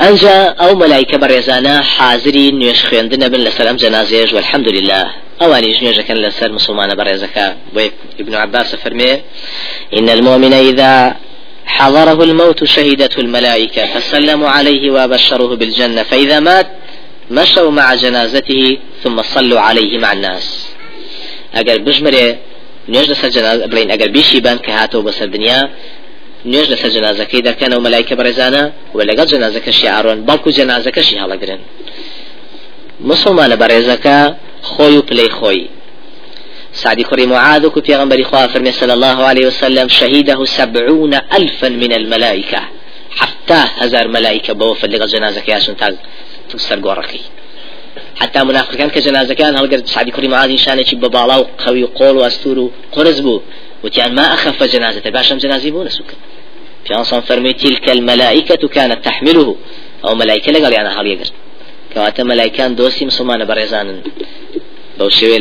أنجا 0.00 0.36
أو 0.64 0.74
ملائكة 0.74 1.16
بريزانا 1.18 1.82
حاضري 1.82 2.50
نيش 2.50 2.84
خويندنا 2.86 3.28
بن 3.28 3.38
لسلام 3.38 3.76
جنازيج 3.76 4.34
والحمد 4.34 4.68
لله 4.68 5.04
أواني 5.42 5.72
جنيجا 5.72 6.02
كان 6.02 6.16
لسر 6.16 6.52
مسلمان 6.52 6.90
بريزكا 6.94 7.56
ابن 8.20 8.34
عباس 8.34 8.76
فرمي 8.76 9.12
إن 9.96 10.08
المؤمن 10.08 10.52
إذا 10.52 11.16
حضره 11.66 12.24
الموت 12.24 12.64
شهدته 12.64 13.20
الملائكة 13.20 13.86
فسلموا 13.86 14.48
عليه 14.48 14.90
وبشروه 14.90 15.56
بالجنة 15.56 16.02
فإذا 16.02 16.40
مات 16.40 16.66
مشوا 17.30 17.70
مع 17.70 17.94
جنازته 17.94 18.78
ثم 19.02 19.22
صلوا 19.22 19.60
عليه 19.60 19.98
مع 19.98 20.12
الناس. 20.12 20.68
اگر 21.54 21.78
بجمره 21.78 22.38
نوێژ 22.88 23.06
لەسەر 23.12 23.30
جناز 23.36 23.58
بڵین 23.70 23.88
ئەگەر 23.92 24.08
بیشی 24.16 24.40
بان 24.40 24.58
کە 24.64 24.70
هاتەوە 24.78 25.02
بەسەر 25.08 25.28
دنیا 25.36 25.60
نوێژ 26.46 26.66
لەسەر 26.72 26.90
دەکەن 27.48 27.72
و 27.72 27.80
مەلایکە 27.86 28.14
بەڕێزانە 28.18 28.64
و 28.94 29.00
لەگەڵ 29.08 29.26
جنازەکەشی 29.32 29.86
ئاڕۆن 29.92 30.18
بەڵکو 30.28 30.48
جنازەکەشی 30.58 31.16
هەڵەگرن. 31.22 31.60
مسلمانە 33.10 33.56
بەڕێزەکە 33.62 34.18
خۆی 34.70 34.96
و 34.98 35.02
پلەی 35.08 35.30
خۆی. 35.38 35.68
سعدي 36.72 37.04
خري 37.04 37.26
معاذ 37.26 37.64
وكو 37.64 37.80
غنبري 37.80 38.24
خواه 38.24 38.46
فرمي 38.46 38.72
صلى 38.72 38.92
الله 38.92 39.24
عليه 39.24 39.46
وسلم 39.46 39.88
شهيده 39.88 40.44
سبعون 40.44 41.14
ألفا 41.38 41.68
من 41.68 41.92
الملائكة 41.92 42.60
حتى 43.10 43.60
هزار 43.78 44.08
ملائكة 44.08 44.52
بوفا 44.52 44.86
لغا 44.86 45.06
جنازة 45.06 45.40
كياشن 45.40 45.74
تاق 46.48 46.56
تكسر 46.56 46.80
قوركي 46.80 47.20
حتى 48.16 48.44
منافق 48.44 48.74
كان 48.74 48.90
كجنازة 48.90 49.34
كان 49.34 49.56
هل 49.56 49.66
قد 49.66 49.86
سعدي 49.86 50.10
كريم 50.10 50.34
عادي 50.34 50.56
شانه 50.58 50.82
شي 50.82 50.96
ببالا 50.96 51.36
وقوي 51.36 51.84
وقول 51.84 52.16
واستور 52.16 52.58
وقرز 52.58 53.20
بو 53.20 53.40
وتيان 53.84 54.14
ما 54.14 54.22
أخف 54.22 54.62
جنازة 54.62 55.10
باشم 55.10 55.38
جنازي 55.38 55.70
بو 55.70 55.82
نسوك 55.82 56.06
في 56.84 56.94
أنصان 56.94 57.20
فرمي 57.20 57.52
تلك 57.52 57.88
الملائكة 57.90 58.68
كانت 58.68 59.04
تحمله 59.04 59.56
أو 60.04 60.14
ملائكة 60.14 60.52
لقال 60.52 60.72
يعني 60.72 60.88
هل 60.88 61.06
يقر 61.06 61.30
كواتا 61.94 62.22
ملائكان 62.22 62.74
دوسي 62.74 63.04
مسلمان 63.04 63.44
بريزان 63.44 64.02
بو 64.98 65.08
شوي 65.08 65.38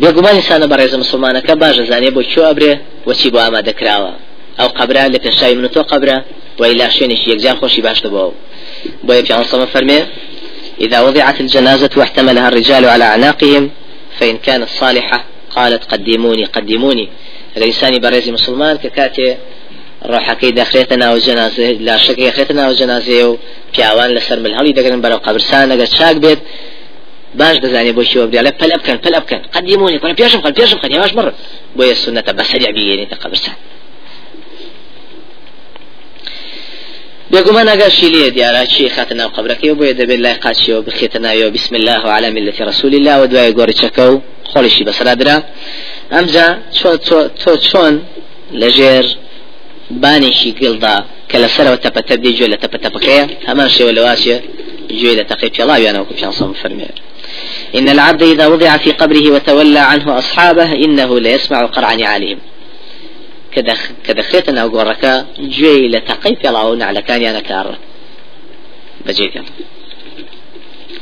لقال 0.00 0.24
يعني 0.24 0.38
انتهى 0.38 0.38
بێگومان 0.38 0.40
ئینسانە 0.40 0.66
بەڕێزە 0.72 0.96
مسلمانەکە 1.04 1.54
باشە 1.62 1.82
زانێ 1.90 2.10
بۆ 2.10 2.22
چۆ 2.32 2.42
ئەبرێ 2.48 2.78
وەچی 3.06 3.30
بۆ 3.32 3.38
ئامادەکراوە 3.44 4.12
ئەو 4.58 4.68
قبرا 4.68 5.08
لە 5.08 5.18
پێشای 5.24 5.54
من 5.54 5.68
تۆ 5.68 5.82
قبرە 5.92 6.16
وإلى 6.58 6.90
شوێنێکی 6.90 7.28
یەکجار 7.32 7.56
خۆشی 7.60 7.82
باشتە 7.86 8.08
بۆ 8.14 8.24
بۆ 9.06 9.12
پیان 9.26 9.44
سەمە 9.50 9.66
فەرمێ 9.74 10.00
إذا 10.80 11.00
وضعت 11.00 11.40
الجنازة 11.40 11.90
واحتملها 11.96 12.48
الرجال 12.48 12.84
على 12.84 13.04
أعناقهم 13.04 13.70
فإن 14.18 14.36
كانت 14.36 14.68
صالحة 14.68 15.24
قالت 15.56 15.84
قدموني 15.84 16.44
قدموني. 16.44 17.08
الإنسان 17.56 17.98
بريز 17.98 18.28
مسلمان 18.28 18.76
ككاتي 18.76 19.36
ڕۆحەکەی 20.12 20.52
دەخرێتە 20.58 20.96
ناو 21.04 21.18
جەنازە 21.26 21.66
لاشەکەی 21.86 22.30
خێتە 22.36 22.54
ناو 22.60 22.72
جەنازێ 22.80 23.22
و 23.28 23.36
پیاوان 23.72 24.10
لەسەر 24.18 24.38
ملهڵی 24.44 24.72
دەگەن 24.78 25.02
بەرەو 25.04 25.20
قبرسان 25.26 25.66
ئەگەر 25.72 25.88
چاک 25.98 26.16
بێت. 26.24 26.38
باش 27.34 27.56
دەزانێ 27.64 27.92
بۆ 27.96 28.02
شێوە 28.10 28.26
بدرێ 28.30 28.50
پەل 28.60 28.72
بکەن 28.80 28.98
پەل 29.04 29.14
بکەن 29.24 29.40
قدیمونی 29.54 29.98
کنە 30.02 30.14
پێشم 30.20 30.40
خەل 30.44 30.54
پێشم 30.58 30.78
خەن 30.82 30.90
یاش 30.98 31.12
مڕ 31.18 31.26
بۆیە 31.76 31.96
سنەتە 32.02 32.32
بەسەری 32.38 32.72
بگەێنێتە 32.76 33.16
قبرسان 33.22 33.56
بێگومان 37.32 37.68
ئەگەشی 37.72 38.08
لێ 38.14 38.30
دیارە 38.36 38.62
چی 38.72 38.88
خاتە 38.94 39.14
ناو 39.20 39.28
قبرەکەی 39.36 39.74
بۆیە 39.78 39.94
دەبێت 40.00 40.20
لای 40.24 40.36
قاچیەوە 40.44 40.80
بخێتە 40.86 41.18
ناویەوە 41.24 41.50
بسم 41.56 41.74
الله 41.80 42.00
وعلى 42.08 42.28
ملة 42.36 42.58
رسول 42.70 42.92
الله 42.98 43.16
و 43.22 43.26
دوای 43.32 43.52
گۆڕچەکە 43.58 44.04
و 44.12 44.20
خۆڵیشی 44.50 44.84
بەسەرادرا 44.88 45.36
ئەمجا 46.14 46.46
تۆ 47.42 47.52
چۆن 47.68 47.94
لەژێر 48.60 49.06
بانێکی 50.02 50.50
گڵدا 50.60 50.96
کە 51.30 51.36
لەسەرەوە 51.42 51.78
تەپەتە 51.84 52.14
بێ 52.22 52.30
گوێ 52.36 52.48
لە 52.54 52.58
تەپەتەپەکەیە 52.62 53.24
هەمان 53.48 53.68
شێوە 53.76 53.92
لەواسێ 53.96 54.36
گوێ 55.00 55.12
لە 55.20 55.24
تەقی 55.30 55.50
پێڵاویانەوە 55.56 56.04
کو 56.08 56.14
پیانسەم 56.18 56.52
فەرمێ 56.60 56.88
إن 57.74 57.88
العبد 57.88 58.22
إذا 58.22 58.46
وضع 58.46 58.76
في 58.76 58.92
قبره 58.92 59.30
وتولى 59.30 59.78
عنه 59.78 60.18
أصحابه 60.18 60.72
إنه 60.72 61.20
ليسمع 61.20 61.66
قرع 61.66 61.94
نعالهم 61.94 62.38
أو 64.48 64.78
قرك 64.78 65.26
جوي 65.38 65.88
لتقي 65.88 66.36
في 66.36 66.48
الله 66.48 66.84
على 66.84 67.02
كان 67.02 67.22
يانا 67.22 67.40
كار 67.40 67.76
بجيت 69.06 69.32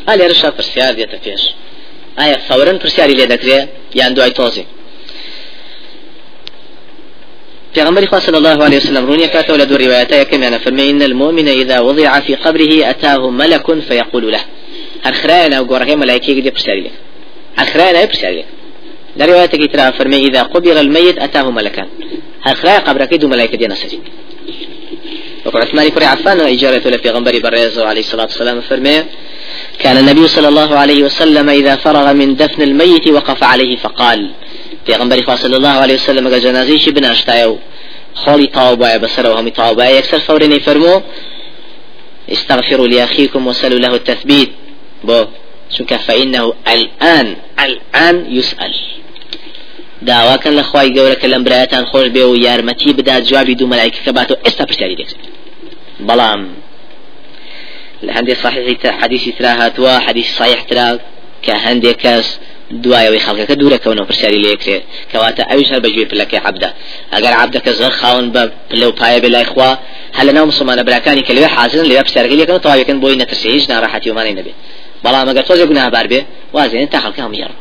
هل 0.08 0.20
يرشا 0.20 0.50
برسيار 0.50 0.94
دي 0.94 1.06
تفيش؟ 1.06 1.42
آية 2.18 2.36
فورا 2.36 2.72
برسياري 2.72 3.14
لي 3.14 3.26
دكري 3.26 3.68
ياندو 3.94 4.22
أي 4.22 4.30
توزي. 4.30 4.64
پیغمبر 7.74 8.06
خدا 8.06 8.18
صلى 8.18 8.38
الله 8.38 8.64
عليه 8.64 8.76
وسلم 8.76 9.06
روني 9.06 9.28
كاتو 9.28 9.54
لدو 9.54 9.76
رواياتا 9.76 10.22
كما 10.22 10.48
أنا 10.48 10.58
فرمي 10.58 10.90
إن 10.90 11.02
المؤمن 11.02 11.48
إذا 11.48 11.80
وضع 11.80 12.20
في 12.20 12.34
قبره 12.34 12.90
أتاه 12.90 13.30
ملك 13.30 13.80
فيقول 13.80 14.32
له. 14.32 14.40
هرخراينا 15.08 15.60
وقورها 15.60 15.94
ملائكة 15.94 16.32
قد 16.36 16.46
يبرسالي 16.46 16.80
لك 16.80 16.92
هرخراينا 17.58 18.02
يبرسالي 18.02 18.44
لك 19.16 19.76
در 19.76 19.92
فرمي 19.92 20.16
إذا 20.16 20.42
قبر 20.42 20.80
الميت 20.80 21.18
أتاه 21.18 21.50
ملكان 21.50 21.88
هرخرايا 22.42 22.78
قبرك 22.78 23.14
دو 23.14 23.28
ملائكة 23.28 23.56
دي 23.56 23.66
نسجي 23.66 23.98
وقال 25.44 25.62
عثمان 25.62 25.88
كري 25.88 26.04
عفان 26.04 26.40
إجارة 26.40 26.78
في 26.78 27.10
غنبري 27.10 27.40
بريز 27.40 27.78
عليه 27.78 28.00
الصلاة 28.00 28.22
والسلام 28.22 28.60
فرمي 28.60 29.04
كان 29.78 29.96
النبي 29.98 30.28
صلى 30.28 30.48
الله 30.48 30.76
عليه 30.76 31.02
وسلم 31.02 31.48
إذا 31.48 31.76
فرغ 31.76 32.12
من 32.12 32.36
دفن 32.36 32.62
الميت 32.62 33.08
وقف 33.08 33.42
عليه 33.44 33.76
فقال 33.76 34.30
في 34.86 34.92
غنبري 34.94 35.36
صلى 35.36 35.56
الله 35.56 35.68
عليه 35.68 35.94
وسلم 35.94 36.28
قال 36.28 36.40
جنازيش 36.40 36.88
بناشتايو 36.88 37.58
خولي 38.14 38.46
طاوبايا 38.46 38.96
بسره 38.96 39.30
وهمي 39.30 39.50
طاوبايا 39.50 39.90
يكسر 39.98 40.18
فورين 40.18 40.58
فرمو 40.58 41.02
استغفروا 42.32 42.88
لأخيكم 42.88 43.46
وسلوا 43.46 43.78
له 43.78 43.94
التثبيت 43.94 44.50
بو 45.04 45.24
چونك 45.70 45.96
فإنه 45.96 46.52
الآن 46.68 47.36
الآن 47.58 48.26
يسأل 48.30 48.74
داواکەن 50.02 50.52
لە 50.58 50.62
خی 50.70 50.88
گەورەکە 50.96 51.26
لەم 51.32 51.42
برایەتان 51.44 51.84
خۆش 51.90 52.06
بێ 52.14 52.22
و 52.30 52.36
یارمەتی 52.36 52.92
بدات 52.98 53.22
جوابی 53.28 53.54
دوو 53.54 53.70
مەلایکە 53.72 54.00
کە 54.06 54.12
باتەوە 54.16 54.38
ئێستا 54.46 54.64
پرسیاری 54.68 54.96
دێت 54.96 55.12
بەڵام 56.08 56.40
لە 58.06 58.12
هەندێک 58.16 58.38
صحیحی 58.44 58.76
حدیثی 59.00 59.32
ترا 59.32 59.52
هاتووە 59.60 59.92
حدیث 60.06 60.28
صحیح 60.38 60.60
ترا 60.68 60.98
کە 61.44 61.54
هەندێک 61.66 61.98
کەس 62.04 62.26
دوایەوەی 62.84 63.22
خەڵکەکە 63.26 63.54
دوورەکەونەوە 63.60 64.06
پرسیاری 64.10 64.38
لێکرێت 64.44 64.82
کەواتە 65.12 65.42
ئەویش 65.50 65.68
هەر 65.72 65.80
بەگوێ 65.84 66.06
پلەکەی 66.12 66.40
عبدە 66.46 66.70
ئەگەر 67.14 67.32
عبدەکە 67.42 67.70
زەر 67.80 67.92
خاون 68.00 68.26
بە 68.34 68.42
پلە 68.70 68.86
و 68.90 68.92
پایە 69.00 69.18
بێ 69.22 69.28
لای 69.34 69.46
خوا 69.52 69.70
هەل 70.18 70.28
ناو 70.36 70.46
مسلمانە 70.50 70.82
حازن 71.56 71.84
لێ 71.90 72.02
پرسیارگەی 72.06 72.38
لەکەن 72.42 72.58
تەواویەکەن 72.64 72.98
بۆی 73.02 73.16
نەترسێ 73.22 73.48
هیچ 73.56 73.64
ناڕەحەتی 73.72 74.08
ومانی 74.10 74.34
نەبێت 74.38 74.56
بەڵام 75.06 75.26
ئەگەر 75.30 75.44
تۆزێک 75.48 75.68
گوناهبار 75.70 76.06
بێ 76.12 76.20
وازێن 76.54 76.88
تا 76.92 76.98
خەڵکە 77.04 77.20
هەموو 77.24 77.40
یاڕ 77.42 77.52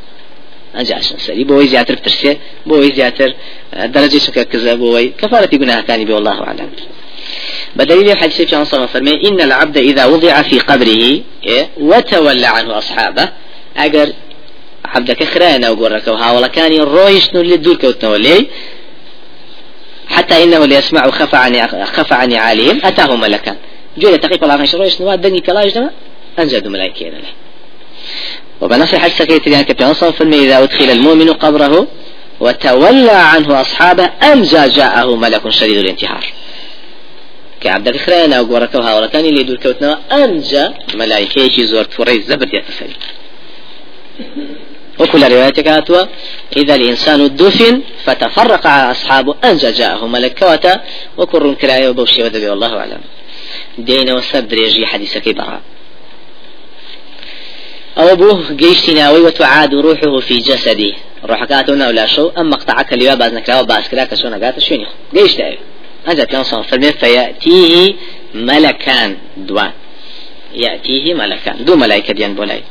ئەنجاشن 0.76 1.18
سەری 1.26 1.46
بۆی 1.50 1.68
زیاتر 1.74 1.96
پرسێ 2.04 2.32
بۆی 2.70 2.92
زیاتر 2.98 3.30
درجة 3.96 4.18
سكة 4.18 4.44
كذا 4.44 4.76
بوي 4.76 5.08
كفارة 5.20 5.46
جناح 5.46 5.80
كان 5.80 6.12
والله 6.12 6.44
أعلم 6.48 6.70
بدليل 7.76 8.18
في 8.32 8.56
عن 8.56 8.66
صلى 8.66 8.88
فرمي 8.88 9.28
إن 9.28 9.42
العبد 9.42 9.78
إذا 9.78 10.06
وضع 10.06 10.42
في 10.42 10.60
قبره 10.60 11.22
وتولى 11.78 12.46
عنه 12.46 12.78
أصحابه 12.78 13.30
أجر 13.78 14.08
عبدك 14.86 15.24
خرانا 15.24 15.70
وقرك 15.70 16.08
وهاولا 16.08 16.48
كان 16.48 16.72
الرويش 16.72 17.30
اللي 17.30 17.58
دول 17.58 17.76
كوتنولي 17.78 18.48
حتى 20.08 20.44
إنه 20.44 20.66
ليسمع 20.66 21.10
خفى 21.10 21.38
عن 21.38 21.68
خفى 21.86 22.14
عن 22.14 22.34
عالهم 22.34 22.82
أتاه 22.84 23.16
ملكا 23.16 23.56
جول 23.98 24.18
تقيب 24.18 24.44
الله 24.44 24.56
غيش 24.56 24.76
رويش 24.76 25.02
نواد 25.02 25.22
دني 25.22 25.42
أنزل 26.39 26.69
ملائكين 26.69 27.12
له. 27.13 27.32
وبنص 28.62 28.93
الحديث 28.93 29.21
كيت 29.21 29.48
يعني 29.48 29.63
كبيان 29.63 29.93
فرمي 29.93 30.36
إذا 30.36 30.63
أدخل 30.63 30.89
المؤمن 30.89 31.34
قبره 31.34 31.88
وتولى 32.39 33.12
عنه 33.12 33.62
أصحابه 33.62 34.10
أم 34.24 34.43
جاءه 34.43 35.15
ملك 35.15 35.50
شديد 35.50 35.78
الانتحار. 35.78 36.26
كعبد 37.65 37.98
خرانا 37.98 38.39
وقرك 38.41 38.76
وهاولا 38.76 39.08
كان 39.08 39.26
اللي 39.26 39.43
دول 39.43 39.58
كوتنا 39.58 40.00
أنجا 40.12 40.74
ملائكة 40.95 41.63
زور 41.63 41.84
فريز 41.84 42.26
زبد 42.26 42.54
يتسلي 42.54 42.95
وكل 45.00 45.32
روايتك 45.32 45.67
هاتوا 45.67 46.06
إذا 46.58 46.76
الإنسان 46.76 47.36
دفن 47.36 47.82
فتفرق 48.06 48.67
على 48.67 48.91
أصحابه 48.91 49.36
أنجا 49.43 49.71
جاءه 49.71 50.08
ملكوتا 50.08 50.82
وكل 51.17 51.56
كراية 51.56 51.89
وبوشي 51.89 52.24
ودبي 52.24 52.50
والله 52.50 52.78
أعلم. 52.78 53.02
دين 53.78 54.13
وسبر 54.13 54.58
يجي 54.58 54.86
حديثك 54.86 55.28
أو 57.98 58.16
بوه 58.16 58.52
جيش 58.52 58.90
ناوي 58.90 59.20
وتعاد 59.20 59.74
روحه 59.74 60.20
في 60.20 60.38
جسده 60.38 60.94
روحك 61.26 61.52
هاتونا 61.52 61.88
ولا 61.88 62.06
شو؟ 62.06 62.30
أما 62.38 62.56
قطعك 62.56 62.94
اللي 62.94 63.16
باز 63.16 63.34
نكرا 63.34 63.60
وباز 63.60 63.88
كراك 63.88 64.16
شو 64.16 64.28
نقات 64.28 64.60
شو 64.60 64.76
جيش 65.14 65.36
تاوي 65.36 65.58
هذا 66.06 66.24
كان 66.24 66.44
صنف 66.44 66.76
فيأتيه 66.76 67.94
ملكان 68.34 69.18
دوان. 69.38 69.72
يأتيه 70.56 71.14
ملكان. 71.14 71.66
دو 71.66 71.76
ملائكة 71.76 72.14
ديان 72.14 72.36
بولاي. 72.36 72.64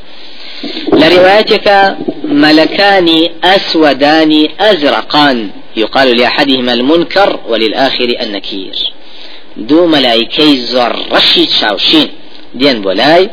لروايتك 0.92 1.96
ملكان 2.24 3.28
أسودان 3.44 4.48
أزرقان. 4.60 5.50
يقال 5.76 6.16
لأحدهما 6.16 6.72
المنكر 6.72 7.40
وللآخر 7.48 8.16
النكير. 8.20 8.92
دو 9.56 9.86
ملائكي 9.86 10.56
زر 10.56 10.96
رشيد 11.12 11.48
شاوشين 11.48 12.08
دين 12.54 12.80
بولاي. 12.80 13.30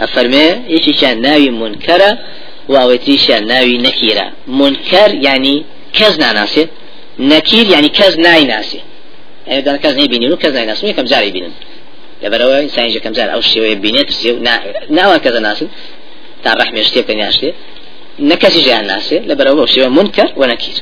أفرمي 0.00 0.68
إيش 0.70 1.00
كان 1.00 1.20
ناوي 1.20 1.50
منكرة 1.50 2.18
وأوتريشان 2.68 3.46
ناوي 3.46 3.78
نكيرة 3.78 4.32
منكر 4.46 5.14
يعني 5.26 5.64
كز 5.92 6.18
ناسي 6.18 6.68
نكير 7.18 7.66
يعني 7.70 7.88
كز 7.88 8.18
ناي 8.18 8.44
ناسي 8.44 8.80
يعني 9.46 9.60
دان 9.62 9.76
كز 9.76 9.96
ناي 9.96 10.08
بينين 10.08 10.32
وكز 10.32 10.52
ناي 10.52 10.66
ناسي 10.66 10.92
كم 10.92 11.04
جاري 11.04 11.30
بينين 11.30 11.52
لبروا 12.22 12.60
إنسان 12.60 12.98
كم 12.98 13.12
جار. 13.12 13.32
أو 13.34 13.40
شيء 13.40 13.74
بينيت 13.74 14.10
سيو 14.10 14.38
نا 14.42 14.62
ناوا 14.90 15.16
كذا 15.16 15.38
ناسي 15.38 15.68
تا 16.44 16.54
ڕحمێ 16.60 16.82
شتێکە 16.88 17.14
یاشتێ 17.22 17.50
نەکەسی 18.30 18.60
ژیان 18.66 18.84
ناسێ. 18.92 19.18
لە 19.28 19.34
بەرەوە 19.38 19.64
شێوە 19.72 19.88
منکر 19.98 20.28
ونكير 20.36 20.78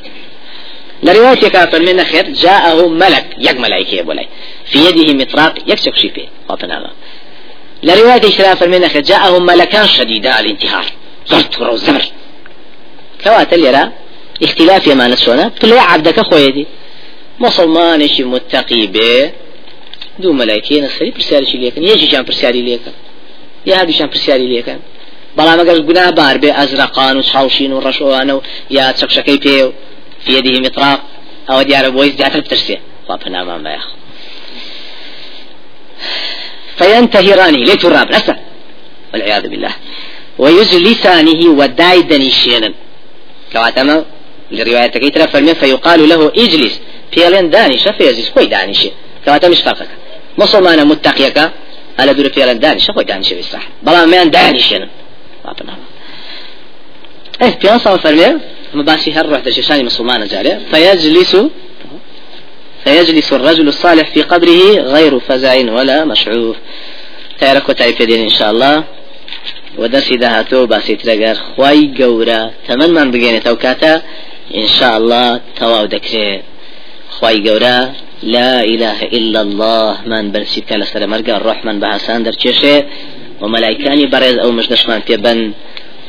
لرواية 1.02 1.48
كافر 1.48 1.82
من 1.82 2.04
خير 2.04 2.30
جاءه 2.30 2.88
ملك 2.88 3.26
يك 3.38 3.56
ملائكة 3.60 4.02
بولاي 4.02 4.28
في 4.64 4.78
يده 4.78 5.14
مطراق 5.14 5.54
يكسك 5.66 5.94
شي 5.94 6.08
فيه 6.08 6.28
وابناغا 6.48 6.90
لرواية 7.86 8.30
شراف 8.36 8.62
من 8.62 8.88
خير 8.88 9.02
جاءه 9.02 9.38
ملكان 9.38 9.86
شديدا 9.86 10.40
الانتهار 10.40 10.86
زرت 11.30 11.60
ورو 11.60 11.76
زمر 11.76 12.04
كواتل 13.24 13.64
يرى 13.66 13.84
اختلاف 14.42 14.86
يما 14.86 15.08
نسونا 15.08 15.50
بلا 15.62 15.80
عبدك 15.80 16.18
مسلمان 17.40 18.08
شي 18.08 18.24
متقي 18.24 18.86
به 18.86 19.30
دو 20.18 20.32
ملائكة 20.32 20.80
نسري 20.80 21.10
برسالي 21.10 21.46
شي 21.46 21.58
ليكن. 21.58 21.82
يجي 21.84 22.06
جان 22.06 22.22
برسالي 22.22 22.62
ليكن. 22.62 22.92
يا 23.66 23.80
هادو 23.80 23.92
جان 23.92 24.08
برسالي 24.08 24.46
ليكن. 24.46 24.78
بەڵام 25.38 25.58
ئەگەر 25.60 25.78
گونا 25.88 26.10
بار 26.10 26.36
بێ 26.42 26.50
ئەزرقان 26.58 27.16
و 27.16 27.22
چاوشین 27.22 27.72
و 27.72 27.82
ڕەشۆوانە 27.84 28.32
و 28.36 28.42
یا 28.70 28.94
چەکشەکەی 28.98 29.38
پێ 29.44 29.56
و 29.66 29.72
أو 31.50 31.62
ديار 31.62 31.84
زيادة 32.16 32.40
بترسي. 32.40 32.78
وابنا 33.08 33.44
ما 33.44 33.70
ياخذ 33.70 33.90
فينتهراني 36.78 37.64
ليت 37.64 37.84
الراب 37.84 38.10
لسه 38.10 38.36
والعياذ 39.12 39.48
بالله. 39.48 39.74
ويجلسانه 40.38 41.48
وداي 41.60 42.02
دنيشينا 42.02 42.72
كواتما 43.52 44.04
لرواية 44.50 44.86
كيترا 44.86 45.26
فرمي 45.26 45.54
فيقال 45.54 46.08
له 46.08 46.32
اجلس. 46.36 46.80
بيلين 47.16 47.50
دانش 47.50 47.88
فيزيس 47.88 48.28
كوي 48.30 48.46
دانش. 48.46 48.80
كواتا 49.24 49.48
مش 49.48 49.60
فرقك 49.60 49.88
مسلمان 50.38 50.86
متقيك 50.86 51.38
على 51.98 52.14
دور 52.14 52.28
بيلين 52.28 52.58
دانش 52.58 52.90
كوي 52.90 53.04
دانش 53.04 53.32
بصح 53.32 53.62
بلا 53.82 54.06
ما 54.06 54.24
دانشينا 54.24 54.88
إيه 57.42 57.50
في 57.50 57.78
صار 57.78 57.98
فرمي 57.98 58.38
مباشي 58.74 59.12
هر 59.12 59.26
روح 59.28 59.40
دشاني 59.40 59.82
مسلمان 59.82 60.26
جاري 60.26 60.60
فيجلس 60.70 61.36
فيجلس 62.84 63.32
الرجل 63.32 63.68
الصالح 63.68 64.06
في 64.08 64.22
قبره 64.22 64.62
غير 64.80 65.18
فزع 65.18 65.54
ولا 65.72 66.04
مشعوف. 66.04 66.56
تارك 67.40 67.68
وتعيب 67.68 68.10
إن 68.10 68.28
شاء 68.28 68.50
الله. 68.50 68.84
ودرسي 69.78 70.16
دهاتو 70.16 70.66
باسي 70.66 70.96
ترقر 70.96 71.34
خواي 71.34 71.94
قورا. 71.98 72.50
تمن 72.68 72.90
من 72.90 73.10
بقيني 73.10 73.40
توكاتا. 73.40 74.02
إن 74.54 74.66
شاء 74.66 74.98
الله 74.98 75.40
تواو 75.56 75.84
دكري. 75.84 76.42
خواي 77.10 77.48
قورا. 77.48 77.92
لا 78.22 78.60
إله 78.60 79.02
إلا 79.02 79.40
الله. 79.40 80.00
من 80.06 80.44
سر 80.84 81.06
مرقى. 81.06 81.36
الروح 81.36 81.64
من 81.64 81.80
بهاسان 81.80 82.22
در 82.22 82.32
وملائكاني 83.40 84.06
برز 84.06 84.38
أو 84.38 84.50
مش 84.50 84.72
نشمان 84.72 85.00
بن 85.08 85.52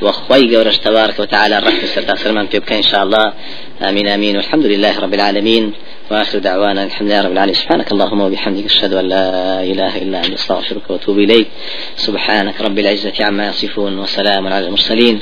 وخوي 0.02 0.56
قورش 0.56 0.78
تبارك 0.78 1.20
وتعالى. 1.20 1.58
الرحمة 1.58 1.86
سرتا 1.96 2.16
سلمان 2.16 2.48
في 2.48 2.62
إن 2.72 2.84
شاء 2.84 3.04
الله. 3.04 3.34
آمين 3.82 4.08
آمين. 4.08 4.36
والحمد 4.38 4.66
لله 4.66 5.00
رب 5.00 5.14
العالمين. 5.14 5.74
وآخر 6.12 6.39
دعوانا 6.39 6.84
الحمد 6.84 7.08
لله 7.08 7.22
رب 7.22 7.32
العالمين. 7.32 7.56
سبحانك 7.56 7.91
اللهم 7.91 8.22
وبحمدك 8.22 8.65
أشهد 8.65 8.94
أن 8.94 9.06
لا 9.10 9.63
إله 9.63 9.98
إلا 9.98 10.26
أنت 10.26 10.34
أستغفرك 10.34 10.89
وأتوب 10.89 11.20
إليك. 11.20 11.48
سبحانك 11.96 12.62
رب 12.62 12.80
العزة 12.80 13.26
عما 13.26 13.48
يصفون 13.48 14.00
وسلام 14.00 14.48
على 14.48 14.65
المرسلين 14.68 15.20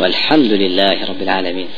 والحمد 0.00 0.52
لله 0.52 1.04
رب 1.10 1.22
العالمين. 1.22 1.68